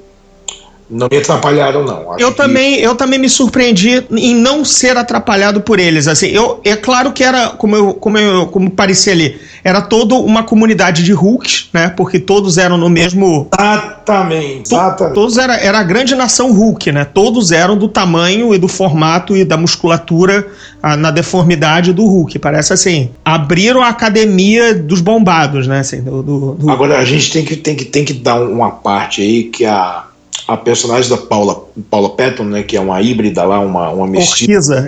[0.90, 2.14] não me atrapalharam, não.
[2.14, 2.38] Acho eu, que...
[2.38, 6.08] também, eu também me surpreendi em não ser atrapalhado por eles.
[6.08, 10.16] Assim, eu, é claro que era, como, eu, como, eu, como parecia ali, era toda
[10.16, 11.90] uma comunidade de Hulks, né?
[11.90, 13.48] Porque todos eram no mesmo.
[13.54, 14.74] Exatamente.
[14.74, 15.14] exatamente.
[15.14, 17.06] todos era, era a grande nação Hulk, né?
[17.06, 20.48] Todos eram do tamanho e do formato e da musculatura
[20.82, 22.40] a, na deformidade do Hulk.
[22.40, 23.12] Parece assim.
[23.24, 25.80] Abriram a academia dos bombados, né?
[25.80, 26.70] Assim, do, do, do...
[26.72, 30.09] Agora a gente tem que, tem, que, tem que dar uma parte aí que a
[30.50, 34.86] a personagem da Paula, Paula Patton, né, que é uma híbrida lá, uma, uma mestiça.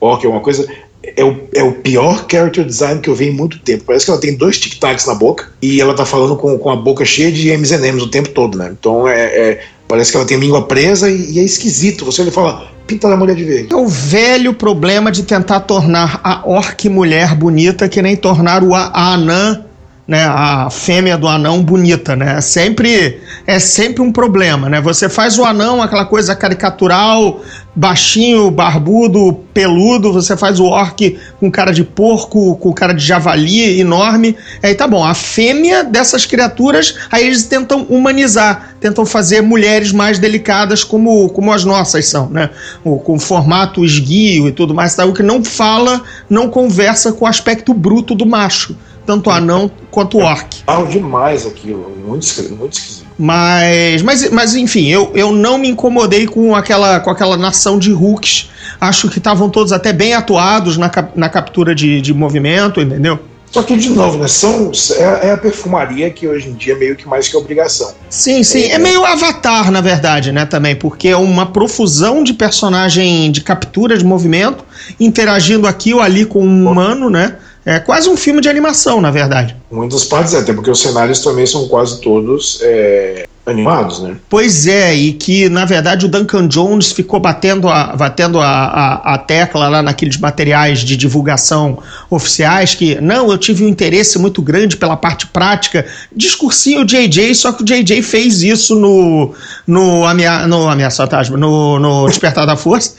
[0.00, 0.66] Orc, é uma coisa.
[1.02, 3.84] É o, é o pior character design que eu vi em muito tempo.
[3.86, 6.76] Parece que ela tem dois tic-tacs na boca e ela tá falando com, com a
[6.76, 8.74] boca cheia de M&M's o tempo todo, né?
[8.78, 12.04] Então é, é parece que ela tem a língua presa e, e é esquisito.
[12.04, 13.68] Você olha e fala, pinta a mulher de verde.
[13.72, 18.74] É o velho problema de tentar tornar a orc mulher bonita que nem tornar o
[18.74, 19.65] anã
[20.06, 22.36] né, a fêmea do anão bonita, né?
[22.38, 24.80] É sempre é sempre um problema, né?
[24.80, 27.42] Você faz o anão aquela coisa caricatural,
[27.74, 33.80] baixinho, barbudo, peludo, você faz o orc com cara de porco, com cara de javali
[33.80, 34.36] enorme.
[34.62, 40.20] Aí tá bom, a fêmea dessas criaturas, aí eles tentam humanizar, tentam fazer mulheres mais
[40.20, 42.50] delicadas como, como as nossas são, né?
[42.84, 45.04] O, com formato esguio e tudo mais, tá?
[45.04, 50.18] o que não fala, não conversa com o aspecto bruto do macho tanto anão quanto
[50.18, 50.62] orc.
[50.66, 53.06] Ah, demais aquilo, muito, muito esquisito.
[53.18, 57.92] Mas, mas, mas enfim, eu, eu não me incomodei com aquela, com aquela nação de
[57.92, 58.50] Hulks.
[58.78, 63.18] Acho que estavam todos até bem atuados na, na captura de, de movimento, entendeu?
[63.50, 66.76] Só que, de novo, né, são, é, é, a perfumaria que hoje em dia é
[66.76, 67.94] meio que mais que obrigação.
[68.10, 68.64] Sim, sim.
[68.64, 73.40] É, é meio avatar, na verdade, né, também, porque é uma profusão de personagem de
[73.40, 74.62] captura de movimento,
[75.00, 77.36] interagindo aqui ou ali com um humano, né?
[77.66, 79.56] É quase um filme de animação, na verdade.
[79.70, 84.16] Muitas partes, até porque os cenários também são quase todos é, animados, né?
[84.28, 89.14] Pois é, e que na verdade o Duncan Jones ficou batendo a, batendo a, a,
[89.14, 91.78] a, tecla lá naqueles materiais de divulgação
[92.10, 95.86] oficiais que não, eu tive um interesse muito grande pela parte prática.
[96.14, 99.32] Discursinho o JJ, só que o JJ fez isso no,
[99.64, 102.94] no, amea, no Ameaça Fantasma, no, no Despertar da Força.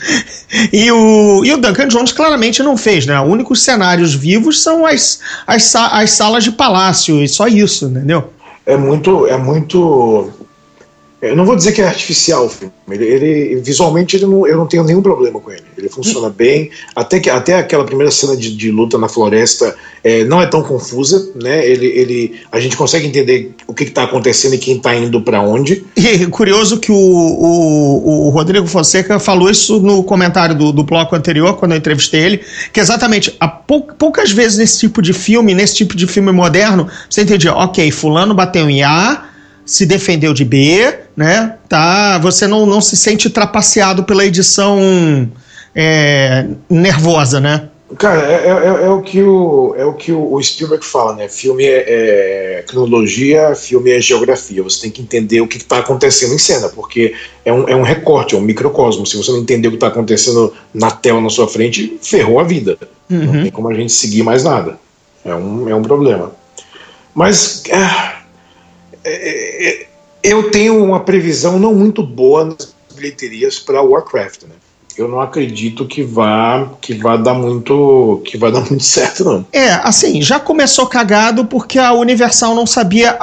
[0.71, 3.19] E o, e o Duncan Jones claramente não fez, né?
[3.19, 8.31] Os únicos cenários vivos são as, as, as salas de palácio, e só isso, entendeu?
[8.67, 10.29] é muito, é muito.
[11.19, 12.71] Eu não vou dizer que é artificial o filme.
[12.91, 15.63] Ele, ele visualmente ele não, eu não tenho nenhum problema com ele.
[15.75, 16.69] Ele funciona bem.
[16.95, 20.61] Até que até aquela primeira cena de, de luta na floresta é, não é tão
[20.61, 21.67] confusa, né?
[21.67, 25.41] Ele, ele a gente consegue entender o que está acontecendo e quem está indo para
[25.41, 25.83] onde.
[25.95, 31.15] E curioso que o, o, o, Rodrigo Fonseca falou isso no comentário do, do bloco
[31.15, 35.55] anterior quando eu entrevistei ele, que exatamente há pou, poucas vezes nesse tipo de filme,
[35.55, 39.29] nesse tipo de filme moderno, você entendia, ok, fulano bateu em A
[39.67, 41.57] se defendeu de B, né?
[41.67, 45.29] Tá, você não, não se sente trapaceado pela edição
[45.75, 47.69] é, nervosa, né?
[47.97, 51.29] Cara, é, é, é, é, o que o, é o que o Spielberg fala, né?
[51.29, 54.61] Filme é, é cronologia, filme é geografia.
[54.63, 57.13] Você tem que entender o que está acontecendo em cena, porque
[57.45, 59.05] é um, é um recorte, é um microcosmo.
[59.05, 62.43] Se você não entender o que está acontecendo na tela na sua frente, ferrou a
[62.43, 62.77] vida.
[63.09, 63.25] Uhum.
[63.25, 64.77] Não tem como a gente seguir mais nada.
[65.23, 66.33] É um, é um problema.
[67.15, 67.63] Mas.
[67.69, 68.16] É,
[70.23, 74.55] eu tenho uma previsão não muito boa nas bilheterias para Warcraft, né?
[74.97, 79.45] eu não acredito que vá que vá dar muito que vai dar muito certo não.
[79.53, 83.17] É, assim, já começou cagado porque a Universal não sabia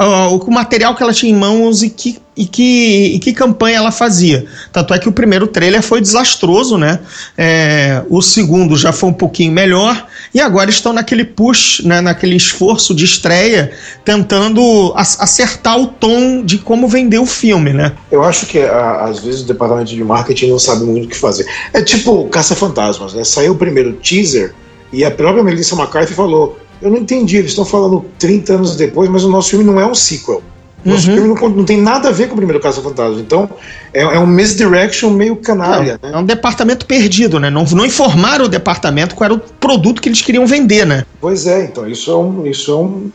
[0.00, 3.92] o material que ela tinha em mãos e que e que, e que campanha ela
[3.92, 4.46] fazia.
[4.72, 7.00] Tanto é que o primeiro trailer foi desastroso, né?
[7.36, 12.36] É, o segundo já foi um pouquinho melhor, e agora estão naquele push, né, naquele
[12.36, 13.72] esforço de estreia,
[14.04, 17.92] tentando acertar o tom de como vender o filme, né?
[18.10, 21.46] Eu acho que às vezes o departamento de marketing não sabe muito o que fazer.
[21.72, 23.24] É tipo Caça-Fantasmas, né?
[23.24, 24.54] Saiu o primeiro teaser
[24.92, 29.10] e a própria Melissa McCarthy falou: Eu não entendi, eles estão falando 30 anos depois,
[29.10, 30.42] mas o nosso filme não é um sequel.
[30.84, 31.14] O nosso uhum.
[31.14, 33.20] filme não, não, tem nada a ver com o primeiro Caça Fantasma.
[33.20, 33.48] Então,
[33.92, 35.98] é, é um misdirection meio canalha.
[36.02, 36.12] né?
[36.12, 37.50] É um departamento perdido, né?
[37.50, 41.04] Não, não informaram o departamento qual era o produto que eles queriam vender, né?
[41.20, 43.10] Pois é, então isso é um, isso é um,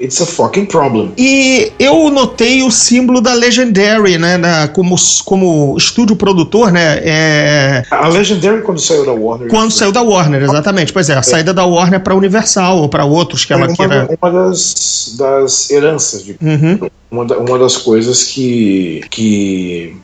[0.00, 1.12] It's a fucking problem.
[1.18, 4.38] E eu notei o símbolo da Legendary, né?
[4.38, 7.00] Na, como, como estúdio produtor, né?
[7.04, 7.82] É...
[7.90, 9.48] A Legendary quando saiu da Warner.
[9.48, 10.90] Quando saiu da Warner, exatamente.
[10.90, 11.22] Pois é, a é.
[11.22, 14.08] saída da Warner para Universal ou para outros que ela uma, queira.
[14.20, 16.90] Uma das, das heranças, de, uhum.
[17.10, 19.02] uma, da, uma das coisas que.
[19.10, 19.96] que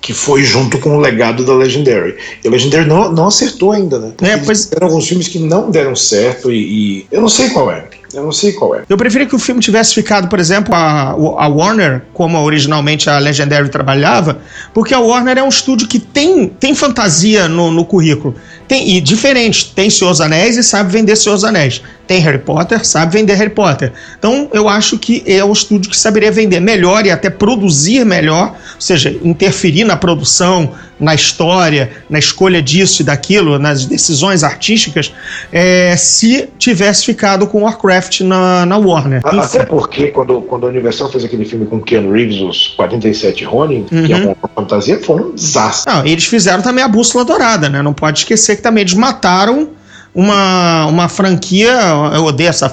[0.00, 2.16] que foi junto com o legado da Legendary.
[2.42, 4.12] E a Legendary não, não acertou ainda, né?
[4.16, 4.68] Porque é, pois...
[4.72, 7.86] Eram alguns filmes que não deram certo e, e eu não sei qual é.
[8.14, 8.82] Eu não sei qual é.
[8.88, 13.18] Eu preferia que o filme tivesse ficado, por exemplo, a, a Warner, como originalmente a
[13.18, 14.40] Legendary trabalhava,
[14.74, 18.34] porque a Warner é um estúdio que tem, tem fantasia no, no currículo.
[18.68, 21.82] Tem, e diferente, tem dos Anéis e sabe vender dos Anéis.
[22.06, 23.92] Tem Harry Potter, sabe vender Harry Potter.
[24.18, 28.50] Então eu acho que é o estúdio que saberia vender melhor e até produzir melhor,
[28.74, 35.12] ou seja, interferir na produção, na história, na escolha disso e daquilo, nas decisões artísticas,
[35.50, 39.20] é, se tivesse ficado com Warcraft na, na Warner.
[39.24, 43.86] Até porque quando, quando a Universal fez aquele filme com Ken Reeves, os 47 Ronin,
[43.90, 44.04] uhum.
[44.04, 45.92] que é uma fantasia, foi um desastre.
[45.92, 47.82] Não, eles fizeram também a Bússola Dourada, né?
[47.82, 49.70] Não pode esquecer que também eles mataram
[50.14, 51.72] uma, uma franquia,
[52.14, 52.72] eu odeio essa,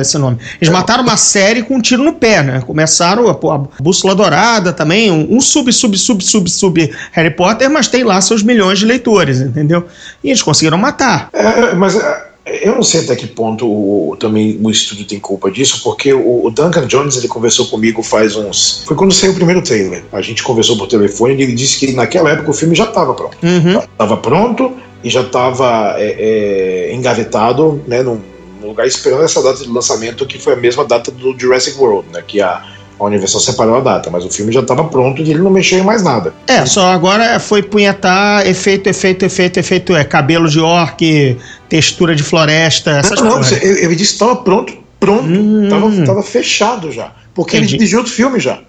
[0.00, 0.38] esse nome.
[0.60, 2.60] Eles mataram uma série com um tiro no pé, né?
[2.66, 7.70] Começaram a, a Bússola Dourada também, um, um, sub, sub, sub, sub, sub Harry Potter,
[7.70, 9.84] mas tem lá seus milhões de leitores, entendeu?
[10.24, 11.28] E eles conseguiram matar.
[11.32, 15.52] É, mas é, eu não sei até que ponto o, também o estúdio tem culpa
[15.52, 18.82] disso, porque o, o, Duncan Jones ele conversou comigo faz uns.
[18.84, 20.02] Foi quando saiu o primeiro trailer.
[20.12, 23.14] A gente conversou por telefone e ele disse que naquela época o filme já estava
[23.14, 23.36] pronto.
[23.40, 23.78] Uhum.
[23.78, 28.20] Estava pronto e já estava é, é, engavetado né, num,
[28.62, 32.22] lugar esperando essa data de lançamento, que foi a mesma data do Jurassic World, né,
[32.26, 32.62] que a,
[32.98, 35.80] a Universal separou a data, mas o filme já estava pronto e ele não mexeu
[35.80, 36.32] em mais nada.
[36.46, 41.36] É, só agora foi punhetar efeito, efeito, efeito, efeito, é cabelo de orc,
[41.68, 43.50] textura de floresta, essas não, coisas.
[43.50, 46.22] Não, ele, ele disse que estava pronto, pronto, estava hum.
[46.22, 47.72] fechado já, porque Entendi.
[47.72, 48.60] ele dirigiu outro filme já,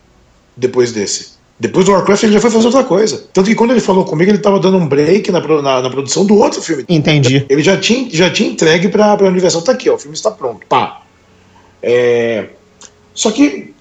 [0.57, 1.33] depois desse.
[1.59, 3.25] Depois do Warcraft ele já foi fazer outra coisa.
[3.31, 6.25] Tanto que quando ele falou comigo, ele estava dando um break na, na, na, produção
[6.25, 6.83] do outro filme.
[6.89, 7.45] Entendi.
[7.47, 9.61] Ele já tinha, já tinha entregue para a Universal.
[9.61, 10.65] Tá aqui, ó, o filme está pronto.
[10.67, 11.01] Pá.
[11.81, 12.47] É...
[13.13, 13.73] Só que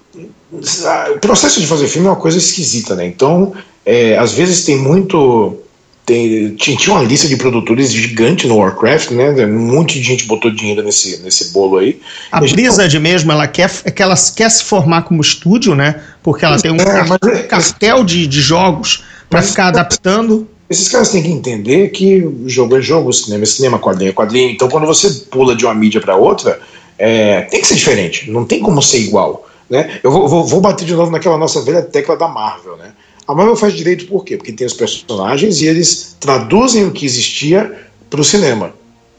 [1.15, 3.05] o processo de fazer filme é uma coisa esquisita, né?
[3.07, 3.53] Então,
[3.85, 5.59] é, às vezes tem muito
[6.05, 9.29] tem, tinha uma lista de produtores gigante no Warcraft, né?
[9.45, 11.99] Um monte de gente botou dinheiro nesse, nesse bolo aí.
[12.29, 13.01] A, Blizzard gente...
[13.01, 16.01] mesmo, ela quer, é que ela quer se formar como estúdio, né?
[16.23, 20.47] Porque ela tem um É, é- cartel de, de jogos para ficar adaptando.
[20.69, 24.09] Esses caras têm que entender que o jogo é jogo, o cinema é cinema, quadrinho
[24.09, 24.49] é quadrinho.
[24.49, 26.59] Então, quando você pula de uma mídia para outra,
[26.97, 28.31] é, tem que ser diferente.
[28.31, 29.47] Não tem como ser igual.
[29.69, 29.99] Né?
[30.03, 32.77] Eu vou, vou- vou bater de novo naquela nossa velha tecla da Marvel.
[32.77, 32.91] Né?
[33.27, 34.37] A Marvel faz direito por quê?
[34.37, 37.71] Porque tem os personagens e eles traduzem o que existia
[38.09, 38.73] para o cinema.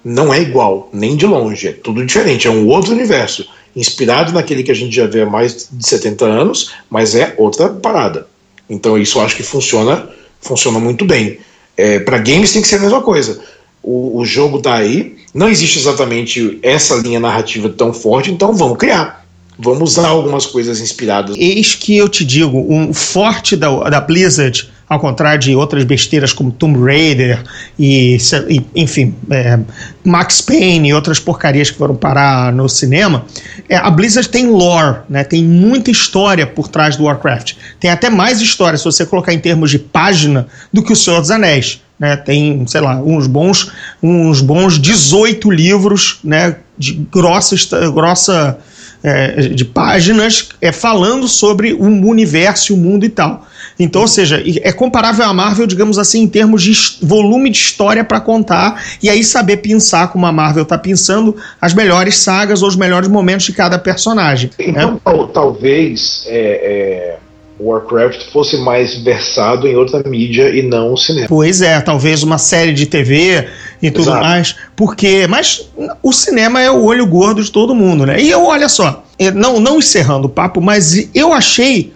[0.05, 1.69] Não é igual, nem de longe.
[1.69, 2.47] É tudo diferente.
[2.47, 3.47] É um outro universo.
[3.75, 7.69] Inspirado naquele que a gente já vê há mais de 70 anos, mas é outra
[7.69, 8.27] parada.
[8.69, 10.09] Então, isso eu acho que funciona,
[10.41, 11.39] funciona muito bem.
[11.77, 13.41] É, para games tem que ser a mesma coisa.
[13.83, 18.79] O, o jogo tá aí, não existe exatamente essa linha narrativa tão forte, então vamos
[18.79, 19.25] criar.
[19.59, 21.37] Vamos usar algumas coisas inspiradas.
[21.39, 26.33] Eis que eu te digo, um forte da, da Blizzard, ao contrário de outras besteiras
[26.33, 27.43] como Tomb Raider
[27.79, 28.19] e,
[28.49, 29.59] e, enfim, é,
[30.05, 33.25] Max Payne e outras porcarias que foram parar no cinema,
[33.69, 37.55] é, a Blizzard tem lore, né, tem muita história por trás do Warcraft.
[37.81, 41.21] Tem até mais história, se você colocar em termos de página, do que o Senhor
[41.21, 41.81] dos Anéis.
[41.97, 43.71] Né, tem, sei lá, uns bons,
[44.03, 47.57] uns bons 18 livros né, de grossa,
[47.91, 48.59] grossa
[49.05, 53.47] é, de páginas é, falando sobre o universo o mundo e tal.
[53.79, 58.05] Então, ou seja, é comparável à Marvel, digamos assim, em termos de volume de história
[58.05, 62.69] para contar e aí saber pensar como a Marvel tá pensando as melhores sagas ou
[62.69, 64.51] os melhores momentos de cada personagem.
[64.59, 64.65] né?
[64.69, 67.17] Então, tal- talvez é, é,
[67.61, 71.27] Warcraft fosse mais versado em outra mídia e não o cinema.
[71.29, 73.47] Pois é, talvez uma série de TV
[73.87, 74.25] e tudo Exato.
[74.25, 75.69] mais, porque mas
[76.03, 78.21] o cinema é o olho gordo de todo mundo, né?
[78.21, 81.93] E eu olha só, não não encerrando o papo, mas eu achei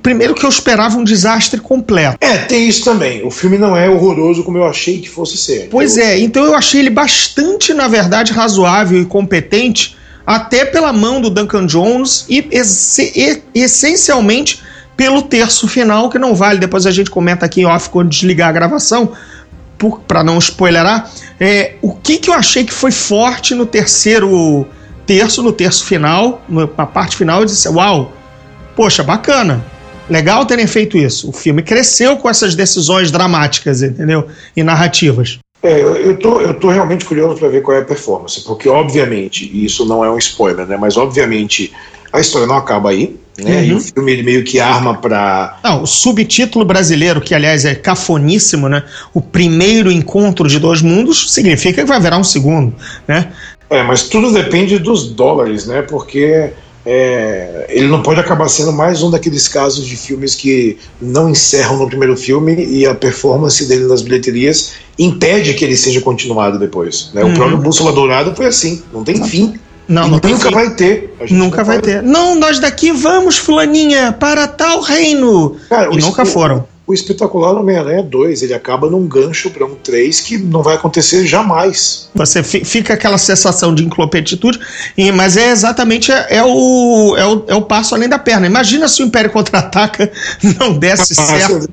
[0.00, 2.16] primeiro que eu esperava um desastre completo.
[2.20, 3.22] É, tem isso também.
[3.26, 5.68] O filme não é horroroso como eu achei que fosse ser.
[5.70, 9.94] Pois Eu- é, então eu achei ele bastante, na verdade, razoável e competente,
[10.26, 14.62] até pela mão do Duncan Jones e, e- essencialmente
[14.96, 18.48] pelo terço final, que não vale, depois a gente comenta aqui em off quando desligar
[18.48, 19.12] a gravação,
[20.06, 21.10] para não spoilerar.
[21.38, 24.66] É, o que, que eu achei que foi forte no terceiro
[25.06, 28.12] terço, no terço final, na parte final, eu disse: Uau,
[28.74, 29.64] poxa, bacana.
[30.08, 31.30] Legal terem feito isso.
[31.30, 34.26] O filme cresceu com essas decisões dramáticas, entendeu?
[34.56, 35.38] E narrativas.
[35.62, 38.68] É, eu, eu, tô, eu tô realmente curioso para ver qual é a performance, porque
[38.68, 40.76] obviamente, e isso não é um spoiler, né?
[40.76, 41.72] Mas obviamente
[42.12, 43.58] a história não acaba aí, né?
[43.58, 43.64] Uhum.
[43.64, 47.74] E o filme ele meio que arma para Não, o subtítulo brasileiro, que aliás é
[47.74, 48.82] cafoníssimo, né?
[49.12, 52.74] O primeiro encontro de dois mundos significa que vai haverá um segundo,
[53.06, 53.32] né?
[53.68, 55.82] É, mas tudo depende dos dólares, né?
[55.82, 56.52] Porque
[56.84, 61.76] é, ele não pode acabar sendo mais um daqueles casos de filmes que não encerram
[61.78, 67.10] no primeiro filme e a performance dele nas bilheterias impede que ele seja continuado depois.
[67.12, 67.24] Né?
[67.24, 67.32] Uhum.
[67.32, 69.54] O próprio Bússola Dourada foi assim, não tem fim.
[69.88, 71.14] Não, E não nunca vai ter.
[71.30, 72.02] Nunca vai pode- ter.
[72.02, 75.56] Não, nós daqui vamos, fulaninha, para tal reino.
[75.68, 76.66] Cara, e nunca foram.
[76.88, 81.26] O espetacular Homem-Aranha 2, ele acaba num gancho para um 3 que não vai acontecer
[81.26, 82.08] jamais.
[82.14, 84.60] Você fi- fica aquela sensação de incompetitude,
[85.14, 88.46] mas é exatamente é, é o, é, o, é o passo além da perna.
[88.46, 90.12] Imagina se o Império Contra-Ataca
[90.60, 91.68] não desse certo.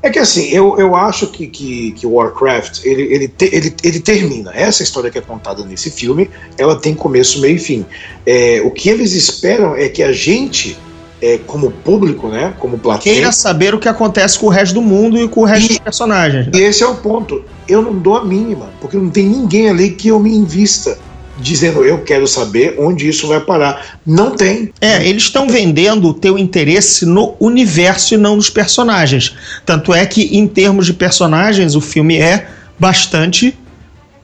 [0.00, 3.98] É que assim, eu, eu acho que, que, que Warcraft, ele, ele, te- ele, ele
[4.00, 4.52] termina.
[4.54, 7.84] Essa história que é contada nesse filme, ela tem começo, meio e fim.
[8.24, 10.78] É, o que eles esperam é que a gente,
[11.20, 14.82] é, como público, né, como plateia, Queira saber o que acontece com o resto do
[14.82, 16.46] mundo e com o resto dos personagens.
[16.54, 17.42] e esse é o ponto.
[17.66, 20.96] Eu não dou a mínima, porque não tem ninguém ali que eu me invista
[21.38, 23.98] dizendo eu quero saber onde isso vai parar.
[24.04, 24.72] Não tem.
[24.80, 29.34] É, eles estão vendendo o teu interesse no universo e não nos personagens.
[29.64, 32.48] Tanto é que, em termos de personagens, o filme é
[32.78, 33.56] bastante.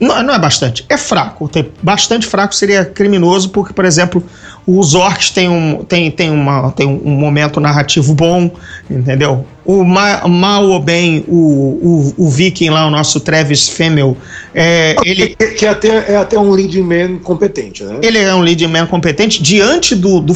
[0.01, 1.49] Não, não é bastante, é fraco.
[1.49, 4.23] Tem, bastante fraco seria criminoso, porque, por exemplo,
[4.67, 8.51] os orcs têm um, tem, tem uma, tem um momento narrativo bom,
[8.91, 9.47] entendeu?
[9.65, 14.17] O ma, mal ou bem, o, o, o viking lá, o nosso Travis Fimmel,
[14.55, 17.99] é, ele, Que, que até, é até um leading man competente, né?
[18.03, 20.35] ele é um lead man competente diante do, do-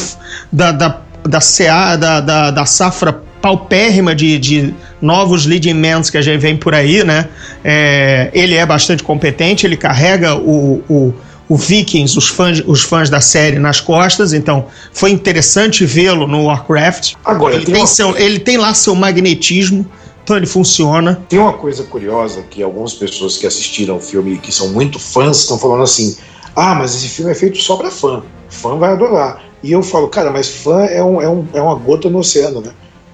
[0.53, 6.17] da, da, da, CA, da, da, da safra paupérrima de, de novos leading men que
[6.19, 7.29] a gente vem por aí, né?
[7.65, 11.15] É, ele é bastante competente, ele carrega o, o,
[11.49, 16.45] o Vikings, os fãs, os fãs da série, nas costas, então foi interessante vê-lo no
[16.45, 17.15] Warcraft.
[17.25, 19.87] Agora, ele tem uma- seu, ele tem lá seu magnetismo,
[20.25, 21.21] então ele funciona.
[21.29, 24.99] Tem uma coisa curiosa que algumas pessoas que assistiram o filme e que são muito
[24.99, 26.17] fãs estão falando assim:
[26.55, 28.23] ah, mas esse filme é feito só pra fã.
[28.51, 29.43] Fã vai adorar.
[29.63, 32.61] E eu falo, cara, mas fã é, um, é, um, é uma gota no oceano,
[32.61, 32.71] né?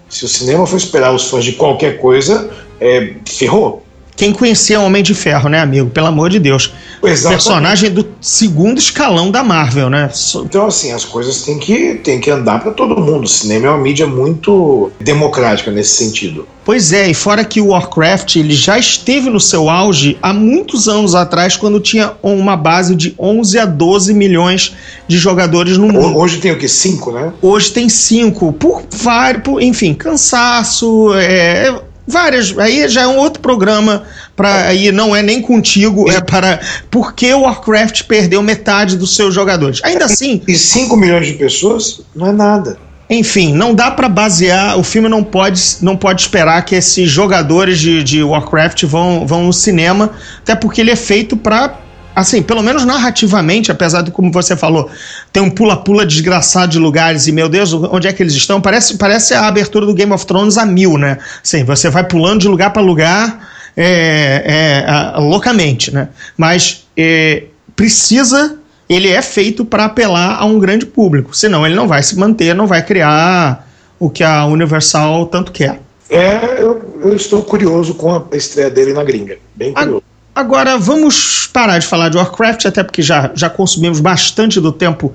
[0.09, 2.51] Se o cinema for esperar os fãs de qualquer coisa,
[2.81, 3.85] é, ferrou.
[4.17, 5.91] Quem conhecia o Homem de Ferro, né, amigo?
[5.91, 6.73] Pelo amor de Deus.
[7.03, 7.43] Exatamente.
[7.43, 10.11] personagem do segundo escalão da Marvel, né?
[10.47, 13.25] Então, assim, as coisas têm que, têm que andar para todo mundo.
[13.25, 16.49] O cinema é uma mídia muito democrática nesse sentido.
[16.65, 20.89] Pois é, e fora que o Warcraft ele já esteve no seu auge há muitos
[20.89, 24.75] anos atrás, quando tinha uma base de 11 a 12 milhões
[25.07, 26.17] de jogadores no mundo.
[26.17, 26.67] Ho- Hoje tem o que?
[26.67, 27.31] Cinco, né?
[27.43, 32.59] Hoje tem cinco, por vários, por, enfim, cansaço, é, várias.
[32.59, 34.03] Aí já é um outro programa
[34.37, 36.61] para aí não é nem contigo, é para
[36.91, 39.81] porque o Warcraft perdeu metade dos seus jogadores.
[39.85, 42.77] Ainda assim, E 5 milhões de pessoas não é nada.
[43.09, 44.79] enfim, não dá pra basear.
[44.79, 49.45] O filme não pode, não pode esperar que esses jogadores de, de Warcraft vão, vão
[49.45, 50.11] no cinema,
[50.41, 51.81] até porque ele é feito pra.
[52.17, 54.89] Assim, pelo menos narrativamente, apesar de, como você falou,
[55.33, 58.61] tem um pula-pula desgraçado de lugares e, meu Deus, onde é que eles estão?
[58.61, 61.19] Parece, parece a abertura do Game of Thrones a mil, né?
[61.43, 64.43] Assim, você vai pulando de lugar pra lugar é,
[64.85, 66.09] é, a- loucamente, né?
[66.37, 67.45] Mas é,
[67.75, 68.59] precisa
[68.89, 71.35] ele é feito para apelar a um grande público.
[71.35, 73.67] Senão ele não vai se manter, não vai criar
[73.99, 75.81] o que a Universal tanto quer.
[76.11, 79.39] É, eu, eu estou curioso com a estreia dele na gringa.
[79.55, 80.03] Bem A- curioso.
[80.35, 85.13] Agora vamos parar de falar de Warcraft, até porque já, já consumimos bastante do tempo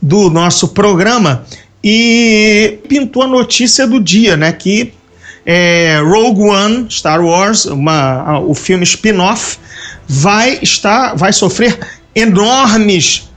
[0.00, 1.44] do nosso programa.
[1.82, 4.52] E pintou a notícia do dia, né?
[4.52, 4.92] Que
[5.50, 9.56] é, Rogue One, Star Wars, uma, o filme spin-off,
[10.06, 11.78] vai estar, vai sofrer
[12.14, 13.30] enormes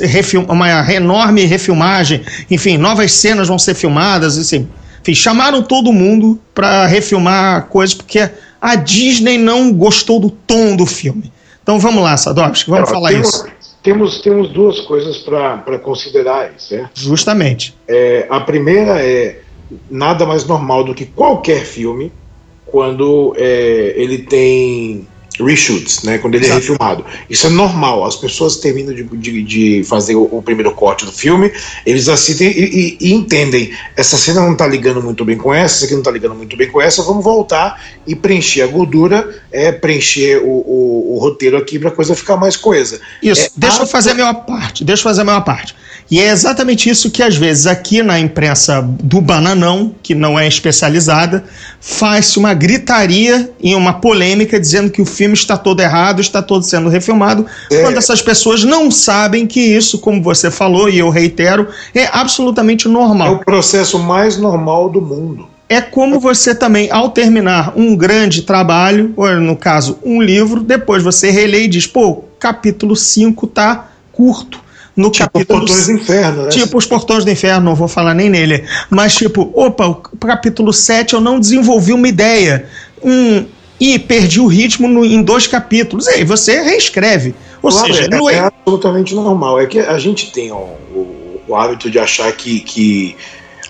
[0.00, 4.68] refil- uma enorme refilmagem, enfim, novas cenas vão ser filmadas, assim,
[5.00, 8.28] enfim, chamaram todo mundo para refilmar coisas porque
[8.60, 11.32] a Disney não gostou do tom do filme.
[11.62, 13.46] Então vamos lá, Sadovski, vamos Ó, falar temos, isso.
[13.84, 16.90] Temos, temos duas coisas para considerar aí, certo?
[16.94, 17.72] Justamente.
[17.86, 19.42] É, a primeira é
[19.90, 22.12] nada mais normal do que qualquer filme
[22.66, 25.06] quando é, ele tem
[25.40, 26.18] reshoots, né?
[26.18, 26.60] Quando ele é Exato.
[26.60, 27.04] refilmado.
[27.28, 28.04] Isso é normal.
[28.04, 31.50] As pessoas terminam de, de, de fazer o, o primeiro corte do filme,
[31.86, 33.70] eles assistem e, e- e entendem.
[33.96, 36.56] Essa cena não tá ligando muito bem com essa, essa aqui não tá ligando muito
[36.56, 37.02] bem com essa.
[37.02, 41.92] Vamos voltar e preencher a gordura, é preencher o, o, o roteiro aqui para a
[41.92, 43.00] coisa ficar mais coesa.
[43.22, 45.74] Isso, É, deixa eu a- fazer a minha parte, deixa eu fazer a minha parte.
[46.10, 50.46] E é exatamente isso que às vezes aqui na imprensa do bananão, que não é
[50.46, 51.44] especializada,
[51.80, 56.62] faz-se uma gritaria e uma polêmica dizendo que o filme está todo errado, está todo
[56.64, 57.80] sendo refilmado, É.
[57.82, 62.86] quando essas pessoas não sabem que isso, como você falou e eu reitero, é absolutamente
[62.88, 63.34] É normal.
[63.34, 65.46] o processo mais normal do mundo.
[65.68, 71.02] É como você também, ao terminar um grande trabalho, ou no caso, um livro, depois
[71.02, 74.60] você relê e diz, pô, capítulo 5 tá curto.
[74.94, 76.48] No Tipo, capítulo Portões do Inferno, né?
[76.50, 78.62] Tipo os portões do inferno, não vou falar nem nele.
[78.90, 82.66] Mas, tipo, opa, o capítulo 7 eu não desenvolvi uma ideia.
[83.02, 83.46] Um,
[83.84, 86.06] e perdi o ritmo no- em dois capítulos.
[86.06, 87.34] E aí você reescreve.
[87.60, 89.58] Ou Claro, seja, é, é é, absolutamente normal.
[89.60, 90.56] É que a gente tem ó,
[90.94, 93.16] o, o hábito de achar que, que.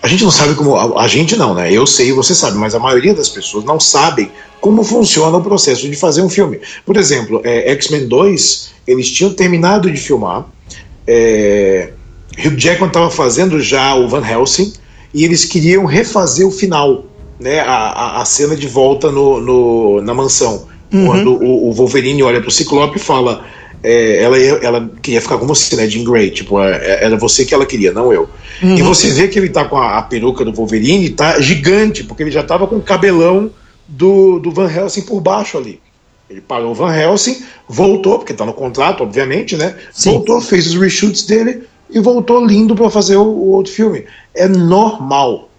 [0.03, 0.75] A gente não sabe como.
[0.75, 1.71] A, a gente não, né?
[1.71, 4.29] Eu sei, você sabe, mas a maioria das pessoas não sabem
[4.61, 6.59] como funciona o processo de fazer um filme.
[6.85, 10.45] Por exemplo, é, X-Men 2, eles tinham terminado de filmar.
[11.07, 11.89] É,
[12.37, 14.73] Hugh Jackman estava fazendo já o Van Helsing
[15.13, 17.05] e eles queriam refazer o final,
[17.39, 17.59] né?
[17.61, 20.67] A, a, cena de volta no, no- na mansão.
[20.91, 21.05] Uhum.
[21.07, 23.43] Quando o, o Wolverine olha pro Ciclope e fala.
[23.81, 26.29] é, ela, ela queria ficar com você, né, Jean Grey?
[26.31, 28.29] Tipo, é, era você que ela queria, não eu.
[28.61, 28.77] Uhum.
[28.77, 32.23] E você vê que ele tá com a, a peruca do Wolverine, tá gigante, porque
[32.23, 33.49] ele já tava com o cabelão
[33.87, 35.81] do, do Van Helsing por baixo ali.
[36.29, 39.75] Ele parou o Van Helsing, voltou, porque tá no contrato, obviamente, né?
[39.91, 40.11] Sim.
[40.11, 44.05] Voltou, fez os reshoots dele e voltou lindo para fazer o, o outro filme.
[44.33, 45.49] É normal.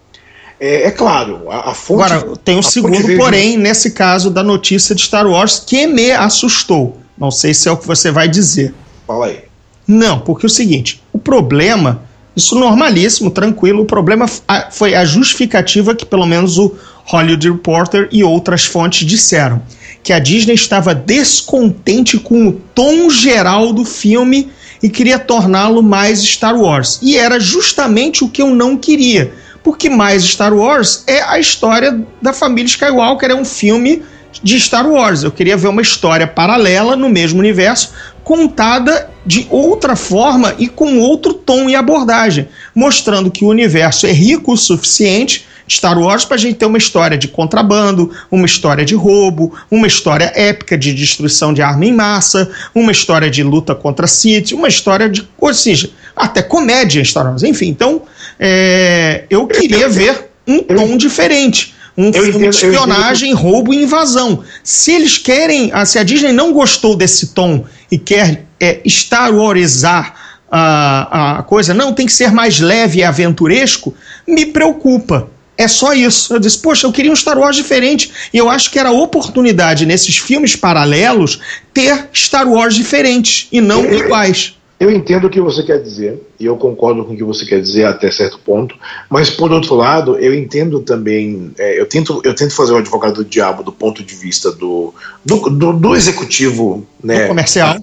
[0.59, 2.11] É, é claro, a, a fonte.
[2.13, 5.85] Agora, tem um segundo, veio de- porém, nesse caso da notícia de Star Wars, que
[5.87, 6.97] me assustou.
[7.17, 8.73] Não sei se é o que você vai dizer.
[9.05, 9.39] Fala aí.
[9.87, 12.01] Não, porque é o seguinte: o problema,
[12.35, 14.25] isso normalíssimo, tranquilo, o problema
[14.71, 16.73] foi a justificativa que pelo menos o
[17.05, 19.61] Hollywood Reporter e outras fontes disseram.
[20.01, 24.49] Que a Disney estava descontente com o tom geral do filme
[24.81, 26.99] e queria torná-lo mais Star Wars.
[27.01, 29.33] E era justamente o que eu não queria.
[29.65, 34.03] Porque mais Star Wars é a história da família Skywalker, é um filme
[34.43, 35.23] de Star Wars.
[35.23, 37.91] Eu queria ver uma história paralela no mesmo universo,
[38.23, 44.11] contada de outra forma e com outro tom e abordagem, mostrando que o universo é
[44.11, 45.47] rico o suficiente.
[45.67, 49.87] Star Wars para a gente ter uma história de contrabando, uma história de roubo, uma
[49.87, 54.67] história épica de destruição de arma em massa, uma história de luta contra Sith, uma
[54.67, 57.43] história de, ou seja, até comédia em Star Wars.
[57.43, 58.03] Enfim, então
[58.39, 61.73] é, eu queria ver um tom diferente.
[61.97, 64.43] Um filme entendo, de espionagem, roubo e invasão.
[64.63, 69.33] Se eles querem, ah, se a Disney não gostou desse tom e quer é, Star
[69.33, 70.13] Warsizar
[70.51, 73.93] a, a coisa, não, tem que ser mais leve e aventuresco,
[74.27, 75.29] me preocupa.
[75.57, 76.33] É só isso.
[76.33, 78.11] Eu disse, poxa, eu queria um Star Wars diferente.
[78.33, 81.39] E eu acho que era oportunidade nesses filmes paralelos
[81.73, 84.55] ter Star Wars diferentes e não iguais.
[84.77, 87.61] Eu entendo o que você quer dizer, e eu concordo com o que você quer
[87.61, 88.75] dizer até certo ponto,
[89.09, 93.15] mas por outro lado, eu entendo também, é, eu, tento, eu tento fazer o advogado
[93.15, 97.21] do diabo do ponto de vista do, do, do, do executivo, né?
[97.21, 97.77] Do comercial.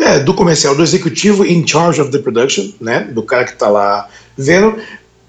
[0.00, 3.02] É, do comercial, do executivo in charge of the production, né?
[3.02, 4.76] Do cara que tá lá vendo,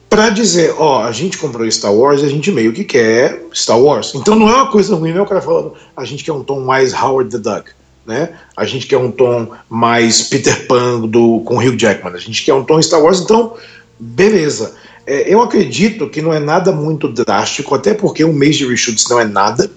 [0.10, 3.80] para dizer, ó, a gente comprou Star Wars e a gente meio que quer Star
[3.80, 4.14] Wars.
[4.16, 6.44] Então não é uma coisa ruim, não é o cara falando, a gente quer um
[6.44, 7.70] tom mais Howard the Duck
[8.06, 8.30] né?
[8.56, 12.54] A gente quer um tom mais Peter Pan do, com Hugh Jackman, a gente quer
[12.54, 13.56] um tom Star Wars, então,
[14.00, 14.76] beleza.
[15.06, 19.08] É, eu acredito que não é nada muito drástico, até porque um mês de reshoots
[19.10, 19.70] não é nada,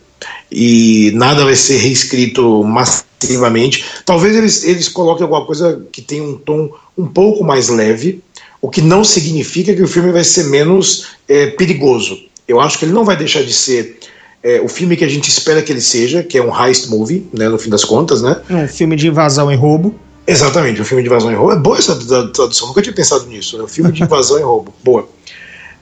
[0.51, 3.85] e nada vai ser reescrito massivamente.
[4.05, 8.23] Talvez eles, eles coloquem alguma coisa que tenha um tom um pouco mais leve,
[8.61, 12.19] o que não significa que o filme vai ser menos é, perigoso.
[12.49, 13.99] Eu acho que ele não vai deixar de ser
[14.47, 17.27] é, o filme que a gente espera que ele seja, que é um heist movie,
[17.33, 18.41] né, no fim das contas, né?
[18.49, 19.93] Um filme de invasão e roubo.
[20.25, 21.53] Exatamente, um filme de invasão e roubo.
[21.53, 23.59] É boa essa tradução, nunca tinha pensado nisso.
[23.59, 23.65] Né?
[23.65, 24.73] Um filme de invasão e roubo.
[24.85, 25.09] Boa.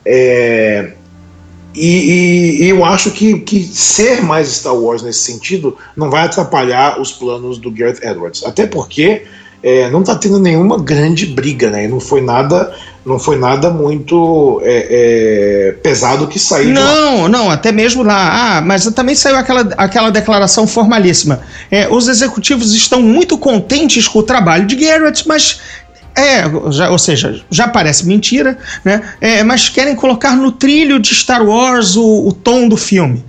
[0.03, 0.93] É,
[1.75, 6.99] e, e, eu acho que, que ser mais Star Wars nesse sentido não vai atrapalhar
[6.99, 8.43] os planos do Gareth Edwards.
[8.43, 9.25] Até porque
[9.61, 11.85] é, não está tendo nenhuma grande briga, né?
[11.85, 12.75] E não foi nada
[13.05, 16.73] não foi nada muito é, é, pesado que saiu.
[16.73, 18.57] Não, não, até mesmo lá.
[18.57, 21.41] Ah, mas também saiu aquela, aquela declaração formalíssima.
[21.69, 25.61] É, os executivos estão muito contentes com o trabalho de Garrett, mas.
[26.17, 29.01] É, já, ou seja, já parece mentira, né?
[29.19, 33.23] É, mas querem colocar no trilho de Star Wars o, o tom do filme.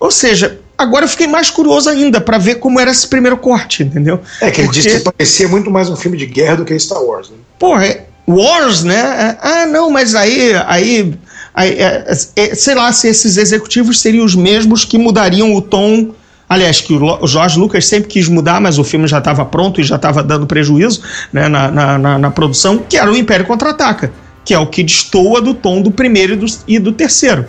[0.00, 3.82] Ou seja, agora eu fiquei mais curioso ainda para ver como era esse primeiro corte,
[3.82, 4.18] entendeu?
[4.40, 4.80] É que ele Porque...
[4.80, 7.28] disse que parecia muito mais um filme de guerra do que Star Wars.
[7.28, 7.36] Né?
[7.58, 8.98] Porra, é, Wars, né?
[8.98, 11.14] É, ah, não, mas aí, aí,
[11.54, 16.12] aí é, é, sei lá se esses executivos seriam os mesmos que mudariam o tom.
[16.48, 19.84] Aliás, que o Jorge Lucas sempre quis mudar, mas o filme já estava pronto e
[19.84, 21.00] já estava dando prejuízo
[21.32, 24.12] né, na, na, na, na, produção, que era o Império Contra-Ataca,
[24.44, 27.46] que é o que destoa do tom do primeiro e do, e do terceiro.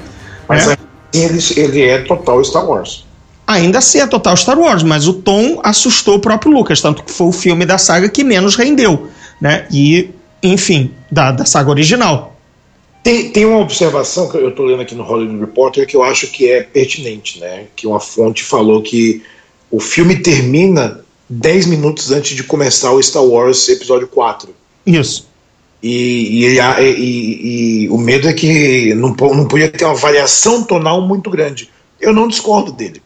[0.47, 0.77] Mas né?
[1.13, 3.03] ele, ele é total Star Wars
[3.45, 7.11] ainda assim é total Star Wars, mas o tom assustou o próprio Lucas, tanto que
[7.11, 9.09] foi o filme da saga que menos rendeu,
[9.39, 9.65] né?
[9.71, 10.11] E
[10.43, 12.35] enfim, da, da saga original.
[13.01, 16.27] Tem, tem uma observação que eu estou lendo aqui no Hollywood Reporter que eu acho
[16.27, 17.65] que é pertinente, né?
[17.75, 19.23] Que uma fonte falou que
[19.69, 24.53] o filme termina 10 minutos antes de começar o Star Wars Episódio 4.
[24.85, 25.27] Isso.
[25.81, 31.01] E, e, e, e, o medo é que não, não podia ter uma variação tonal
[31.01, 31.69] muito grande.
[31.99, 33.01] Eu não discordo dele.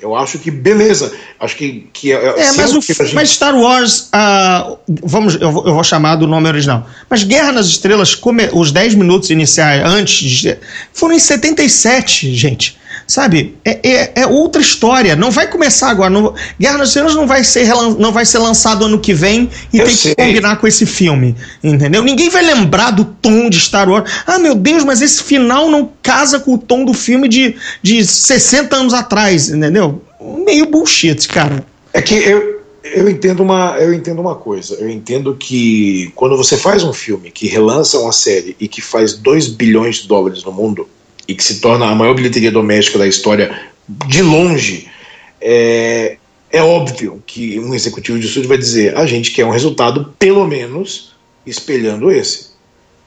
[0.00, 1.12] Eu acho que beleza.
[1.38, 3.14] Acho que, que é, é mas, o, gente...
[3.14, 6.86] mas Star Wars, uh, vamos, eu vou, eu vou, chamar do nome original.
[7.08, 10.56] Mas Guerra nas Estrelas, come, os 10 minutos iniciais antes de,
[10.92, 12.78] foram em 77, gente.
[13.10, 13.56] Sabe?
[13.64, 15.16] É, é, é, outra história.
[15.16, 16.08] Não vai começar agora.
[16.08, 17.66] Não, Guerra nas Estrelas não vai ser,
[17.98, 20.14] não vai ser lançado ano que vem e eu tem sei.
[20.14, 21.34] que combinar com esse filme.
[21.62, 22.04] Entendeu?
[22.04, 24.08] Ninguém vai lembrar do tom de Star Wars.
[24.24, 28.06] Ah, meu Deus, mas esse final não casa com o tom do filme de, de
[28.06, 29.48] 60 anos atrás.
[29.48, 30.00] Entendeu?
[30.46, 31.64] Meio bullshit, cara.
[31.92, 36.56] É que eu, eu entendo uma eu entendo uma coisa eu entendo que quando você
[36.56, 40.52] faz um filme que relança uma série e que faz 2 bilhões de dólares no
[40.52, 40.88] mundo
[41.30, 43.56] e que se torna a maior bilheteria doméstica da história
[44.08, 44.88] de longe,
[45.40, 46.16] é,
[46.50, 50.44] é óbvio que um executivo de estúdio vai dizer: a gente quer um resultado, pelo
[50.44, 51.12] menos,
[51.46, 52.50] espelhando esse.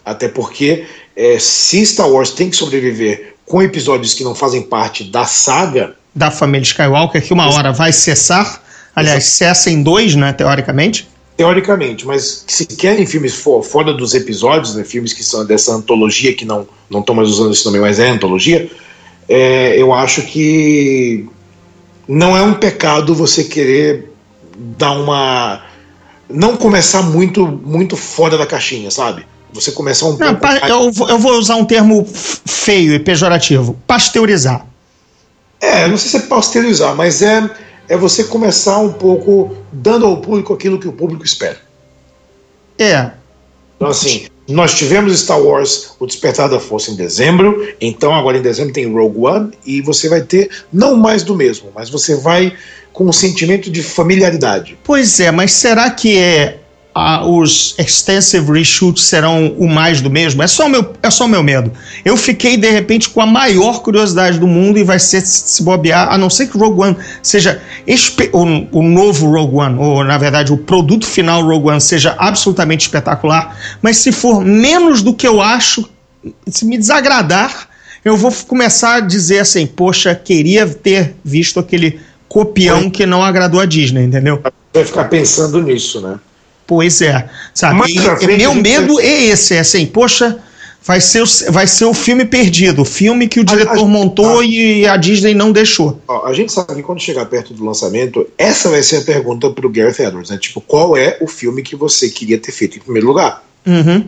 [0.05, 0.86] Até porque,
[1.17, 5.95] é, se Star Wars tem que sobreviver com episódios que não fazem parte da saga.
[6.15, 8.63] Da família Skywalker, que uma hora vai cessar.
[8.95, 14.75] Aliás, cessa em dois, né, teoricamente teoricamente, mas se querem filmes for, fora dos episódios,
[14.75, 17.99] né, filmes que são dessa antologia, que não não estão mais usando esse nome, mas
[17.99, 18.69] é antologia,
[19.27, 21.27] é, eu acho que
[22.07, 24.11] não é um pecado você querer
[24.55, 25.63] dar uma
[26.29, 29.25] não começar muito muito fora da caixinha, sabe?
[29.53, 30.55] Você começar um não, pouco...
[30.67, 34.65] eu, eu vou usar um termo feio e pejorativo, pasteurizar.
[35.59, 37.49] É, não sei se é pasteurizar, mas é
[37.88, 41.57] é você começar um pouco dando ao público aquilo que o público espera.
[42.77, 43.11] É.
[43.75, 48.41] Então, assim, nós tivemos Star Wars, O Despertar da Força em dezembro, então agora em
[48.41, 52.55] dezembro tem Rogue One, e você vai ter não mais do mesmo, mas você vai
[52.91, 54.77] com um sentimento de familiaridade.
[54.84, 56.59] Pois é, mas será que é
[56.94, 60.44] a- os extensive reshoots serão o mais do mesmo.
[60.44, 61.72] É só o meu, é só o meu medo.
[62.06, 66.12] Eu fiquei, de repente, com a maior curiosidade do mundo e vai ser se bobear,
[66.12, 67.62] a não ser que Rogue One seja
[68.32, 72.86] o, o novo Rogue One, ou na verdade o produto final Rogue One seja absolutamente
[72.86, 75.89] espetacular, mas se for menos do que eu acho,
[76.48, 77.68] se me desagradar,
[78.06, 83.60] eu vou começar a dizer assim, poxa, queria ter visto aquele copião que não agradou
[83.60, 84.41] a Disney, entendeu?
[84.74, 86.20] Vai ficar pensando nisso, né?
[86.66, 87.91] Pois é, sabe?
[87.91, 90.39] E- meu a medo é esse, é assim, poxa,
[90.84, 94.39] vai ser, o, vai ser o filme perdido, o filme que o diretor a- montou
[94.39, 94.45] ah.
[94.45, 96.01] e a Disney não deixou.
[96.26, 99.70] A gente sabe que quando chegar perto do lançamento, essa vai ser a pergunta pro
[99.70, 100.38] Gareth Edwards, né?
[100.38, 103.43] Tipo, qual é o filme que você queria ter feito em primeiro lugar?
[103.66, 104.05] Uhum.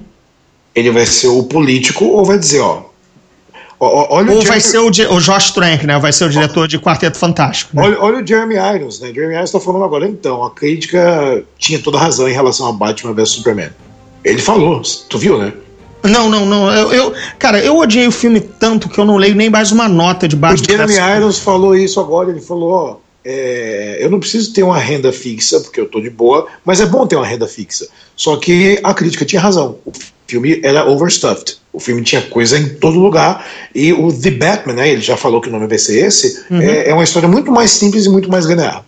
[0.73, 2.84] Ele vai ser o político ou vai dizer, ó.
[3.79, 5.97] Olha Ou o vai ser o, o Josh Trank, né?
[5.99, 7.75] Vai ser o diretor de Quarteto Fantástico.
[7.75, 7.83] Né?
[7.83, 9.11] Olha, olha o Jeremy Irons, né?
[9.13, 13.13] Jeremy Irons tá falando agora, então, a crítica tinha toda razão em relação a Batman
[13.13, 13.69] vs Superman.
[14.23, 15.53] Ele falou, tu viu, né?
[16.03, 16.71] Não, não, não.
[16.71, 19.87] Eu, eu- cara, eu odiei o filme tanto que eu não leio nem mais uma
[19.89, 20.63] nota de O baixo.
[20.63, 20.93] Jeremy.
[21.17, 22.95] Irons falou isso agora, ele falou, ó,
[23.25, 26.85] é, eu não preciso ter uma renda fixa, porque eu tô de boa, mas é
[26.85, 27.87] bom ter uma renda fixa.
[28.15, 29.79] Só que a crítica tinha razão.
[29.83, 29.91] O
[30.27, 31.57] filme era overstuffed.
[31.73, 33.43] O filme tinha coisa em todo lugar.
[33.73, 34.89] E o The Batman, né?
[34.89, 36.45] Ele já falou que o nome vai ser esse.
[36.51, 38.85] É, é uma história muito mais simples e muito mais linear.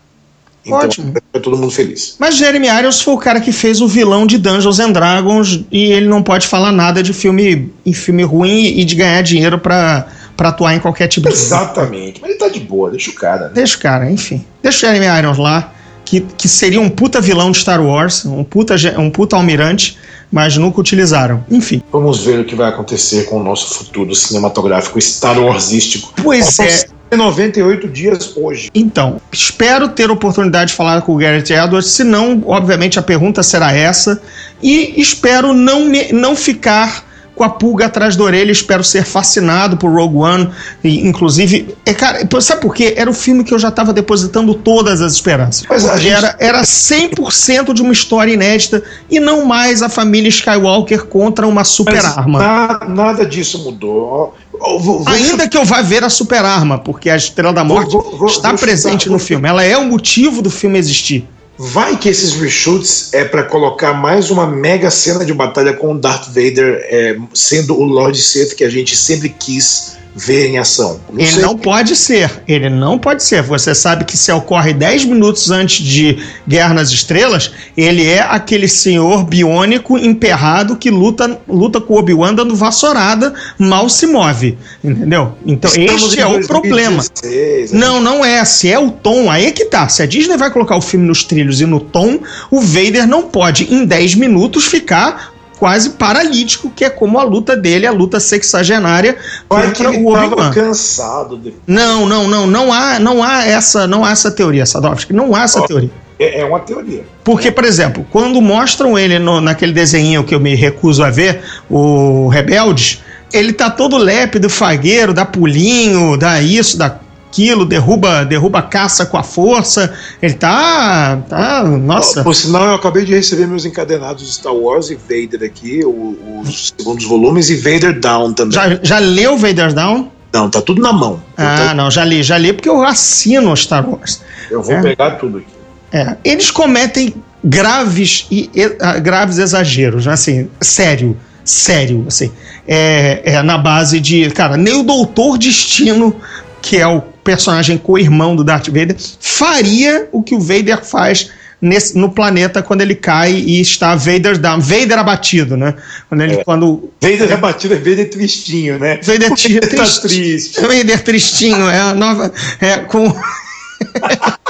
[0.63, 1.13] Então, Ótimo.
[1.33, 2.15] é todo mundo feliz.
[2.19, 5.91] Mas Jeremy Irons foi o cara que fez o vilão de Dungeons and Dragons e
[5.93, 10.07] ele não pode falar nada de filme, filme ruim e de ganhar dinheiro pra,
[10.37, 12.21] pra atuar em qualquer tipo de Exatamente.
[12.21, 13.45] Mas ele tá de boa, deixa o cara.
[13.47, 13.51] Né?
[13.55, 14.45] Deixa o cara, enfim.
[14.61, 15.73] Deixa o Jeremy Irons lá,
[16.05, 19.97] que, que seria um puta vilão de Star Wars, um puta, um puta almirante,
[20.31, 21.43] mas nunca utilizaram.
[21.49, 21.81] Enfim.
[21.91, 26.13] Vamos ver o que vai acontecer com o nosso futuro cinematográfico Star Warsístico.
[26.23, 26.85] Pois é.
[27.15, 28.69] 98 dias hoje.
[28.75, 33.41] Então, espero ter oportunidade de falar com o Garrett Edwards, se não, obviamente a pergunta
[33.41, 34.21] será essa,
[34.61, 37.06] e espero não, me- não ficar
[37.37, 40.49] com a pulga atrás da orelha, espero ser fascinado por Rogue One,
[40.83, 42.95] e, inclusive, é, cara, sabe por quê?
[42.97, 45.63] Era o filme que eu já estava depositando todas as esperanças.
[45.69, 50.29] Mas a gente- era, era 100% de uma história inédita, e não mais a família
[50.29, 52.39] Skywalker contra uma super arma.
[52.39, 54.35] na- nada disso mudou.
[54.59, 57.91] Vou- vou Ainda que eu vá ver a super arma, porque a Estrela da Morte
[57.91, 59.47] Vou- vou- vou- está vou presente no filme.
[59.47, 61.27] Ela é o motivo do filme existir.
[61.57, 65.97] Vai que esses reshoots é pra colocar mais uma mega cena de batalha com o
[65.97, 70.99] Darth Vader é, sendo o Lord Sith que a gente sempre quis ver em ação.
[71.11, 71.41] Não Ele sei.
[71.41, 72.41] não pode ser.
[72.47, 73.43] Ele não pode ser.
[73.43, 78.67] Você sabe que se ocorre 10 minutos antes de Guerra nas Estrelas, ele é aquele
[78.67, 84.57] senhor biônico emperrado que luta, luta com o Obi-Wan dando vassourada, mal se move.
[84.83, 85.33] Entendeu?
[85.45, 86.97] Então, Estamos este é o problema.
[86.97, 87.79] 2016, né?
[87.79, 88.43] Não, não é.
[88.43, 89.87] Se é o tom, aí é que tá.
[89.87, 93.23] Se a Disney vai colocar o filme nos trilhos e no tom, o Vader não
[93.23, 98.19] pode, em 10 minutos, ficar quase paralítico, que é como a luta dele, a luta
[98.19, 99.17] sexagenária
[99.49, 100.51] Vai que contra ele o tava Obi-Wan.
[100.51, 101.37] cansado.
[101.37, 101.53] De...
[101.65, 105.43] Não, não, não, não há, não há essa, não há essa teoria, Sadovski, não há
[105.43, 105.91] essa teoria.
[106.19, 107.05] É, é uma teoria.
[107.23, 111.41] Porque, por exemplo, quando mostram ele no- naquele desenho que eu me recuso a ver,
[111.69, 113.01] o Rebeldes,
[113.31, 116.89] ele tá todo lépido, fagueiro, dá pulinho, dá isso, dá
[117.29, 119.93] aquilo, derruba, derruba a caça com a força.
[120.21, 122.23] Ele tá, tá, nossa.
[122.23, 126.73] Por sinal, eu acabei de receber meus encadenados de Star Wars e Vader aqui, os
[126.77, 128.53] segundos volumes, e Vader Down também.
[128.53, 130.11] Já, já leu Vader Down?
[130.33, 131.21] Não, tá tudo na mão.
[131.37, 134.21] Ah, Então, não, já li, já li porque eu assino Star Wars.
[134.49, 134.81] eu vou é.
[134.81, 135.47] pegar tudo aqui.
[135.91, 137.13] É, eles cometem
[137.43, 140.13] graves e e- ah, graves exageros, né?
[140.13, 142.29] assim, sério, sério, assim,
[142.67, 146.13] é, é na base de, cara, nem o Doutor Destino,
[146.61, 147.01] que é o
[147.31, 151.29] personagem co-irmão do Darth Vader, faria o que o Vader faz
[151.61, 155.73] nesse, no planeta quando ele cai e está Vader down, Vader abatido, né?
[156.07, 156.43] Quando ele, É.
[156.45, 158.99] quando Vader rebatido é Vader tristinho, né?
[159.03, 160.01] Vader tri- Tá triste.
[160.01, 160.61] triste.
[160.61, 163.13] Vader tristinho, é a nova, é com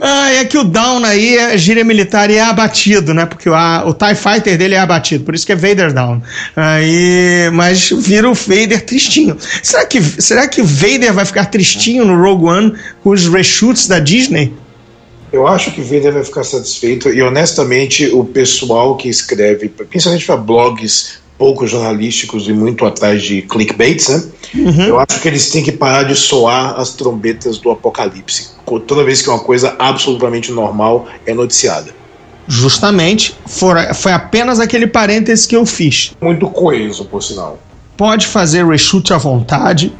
[0.00, 3.26] Ah, é que o Down aí é gíria militar e é abatido, né?
[3.26, 6.22] Porque o, a- o TIE Fighter dele é abatido, por isso que é Vader Down.
[6.54, 9.36] Aí, mas vira o Vader tristinho.
[9.62, 13.88] Será que, será que o Vader vai ficar tristinho no Rogue One com os reshoots
[13.88, 14.52] da Disney?
[15.32, 20.36] Eu acho que Vader vai ficar satisfeito e honestamente o pessoal que escreve, principalmente para
[20.36, 24.22] blogs pouco jornalísticos e muito atrás de clickbaits, né?
[24.86, 28.50] Eu acho que eles têm que parar de soar as trombetas do apocalipse.
[28.86, 31.94] Toda vez que uma coisa absolutamente normal é noticiada.
[32.46, 36.12] Justamente, fora- foi apenas aquele parênteses que eu fiz.
[36.20, 37.58] Muito coeso, por sinal.
[37.96, 39.94] Pode fazer reshoot à vontade,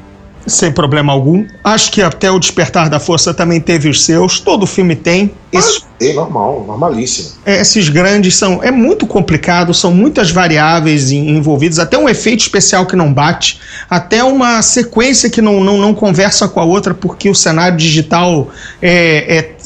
[0.47, 1.47] Sem problema algum.
[1.63, 4.41] Acho que até o Despertar da Força também teve os seus.
[4.41, 5.33] Todo filme tem.
[5.53, 7.31] Esses, É normal, normalíssimo.
[7.45, 8.63] esses grandes são.
[8.63, 14.25] É muito complicado, são muitas variáveis envolvidas, até um efeito especial que não bate, até
[14.25, 18.49] uma sequência que não, não, não conversa com a outra porque o cenário digital
[18.81, 19.57] é, é-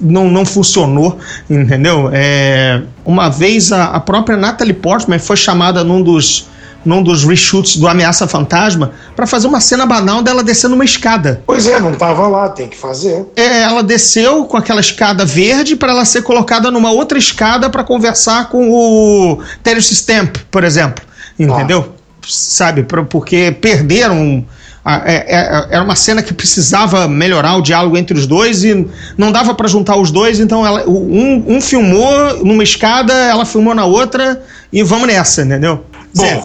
[0.00, 1.18] não, não funcionou,
[1.50, 2.08] entendeu?
[2.12, 6.46] É, uma vez a, a própria Natalie Portman foi chamada num dos
[6.84, 11.42] num dos reshoots do Ameaça Fantasma para fazer uma cena banal dela descendo uma escada.
[11.46, 13.26] Pois é, não tava lá, tem que fazer.
[13.36, 17.84] É, ela desceu com aquela escada verde para ela ser colocada numa outra escada para
[17.84, 21.04] conversar com o Terence Stamp, por exemplo.
[21.38, 21.92] Entendeu?
[22.26, 22.82] Sabe?
[22.84, 24.44] Pra- Porque perderam.
[24.84, 28.86] a- é- é- Era uma cena que precisava melhorar o diálogo entre os dois e
[29.16, 33.74] não dava para juntar os dois, então ela, um, um filmou numa escada, ela filmou
[33.76, 35.84] na outra e vamos nessa, entendeu?
[36.14, 36.42] Bom, É é-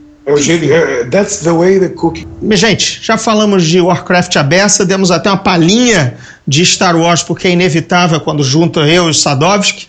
[1.09, 2.27] that's the way the cookie.
[2.51, 6.15] Gente, já falamos de Warcraft à beça, demos até uma palhinha
[6.47, 9.87] de Star Wars, porque é inevitável quando junta eu e o Sadovski.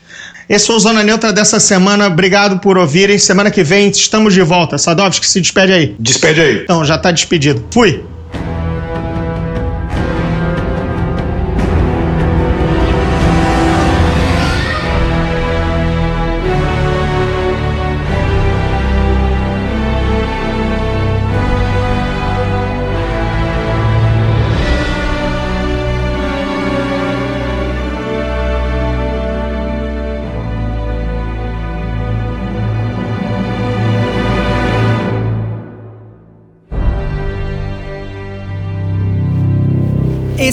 [0.49, 2.07] Esse foi o Zona Neutra dessa semana.
[2.07, 3.19] Obrigado por ouvirem.
[3.19, 4.79] Semana que vem estamos de volta.
[4.79, 5.97] Sadovski, se despede aí.
[5.99, 6.63] Despede aí.
[6.63, 7.63] Então, já tá despedido.
[7.71, 8.03] Fui.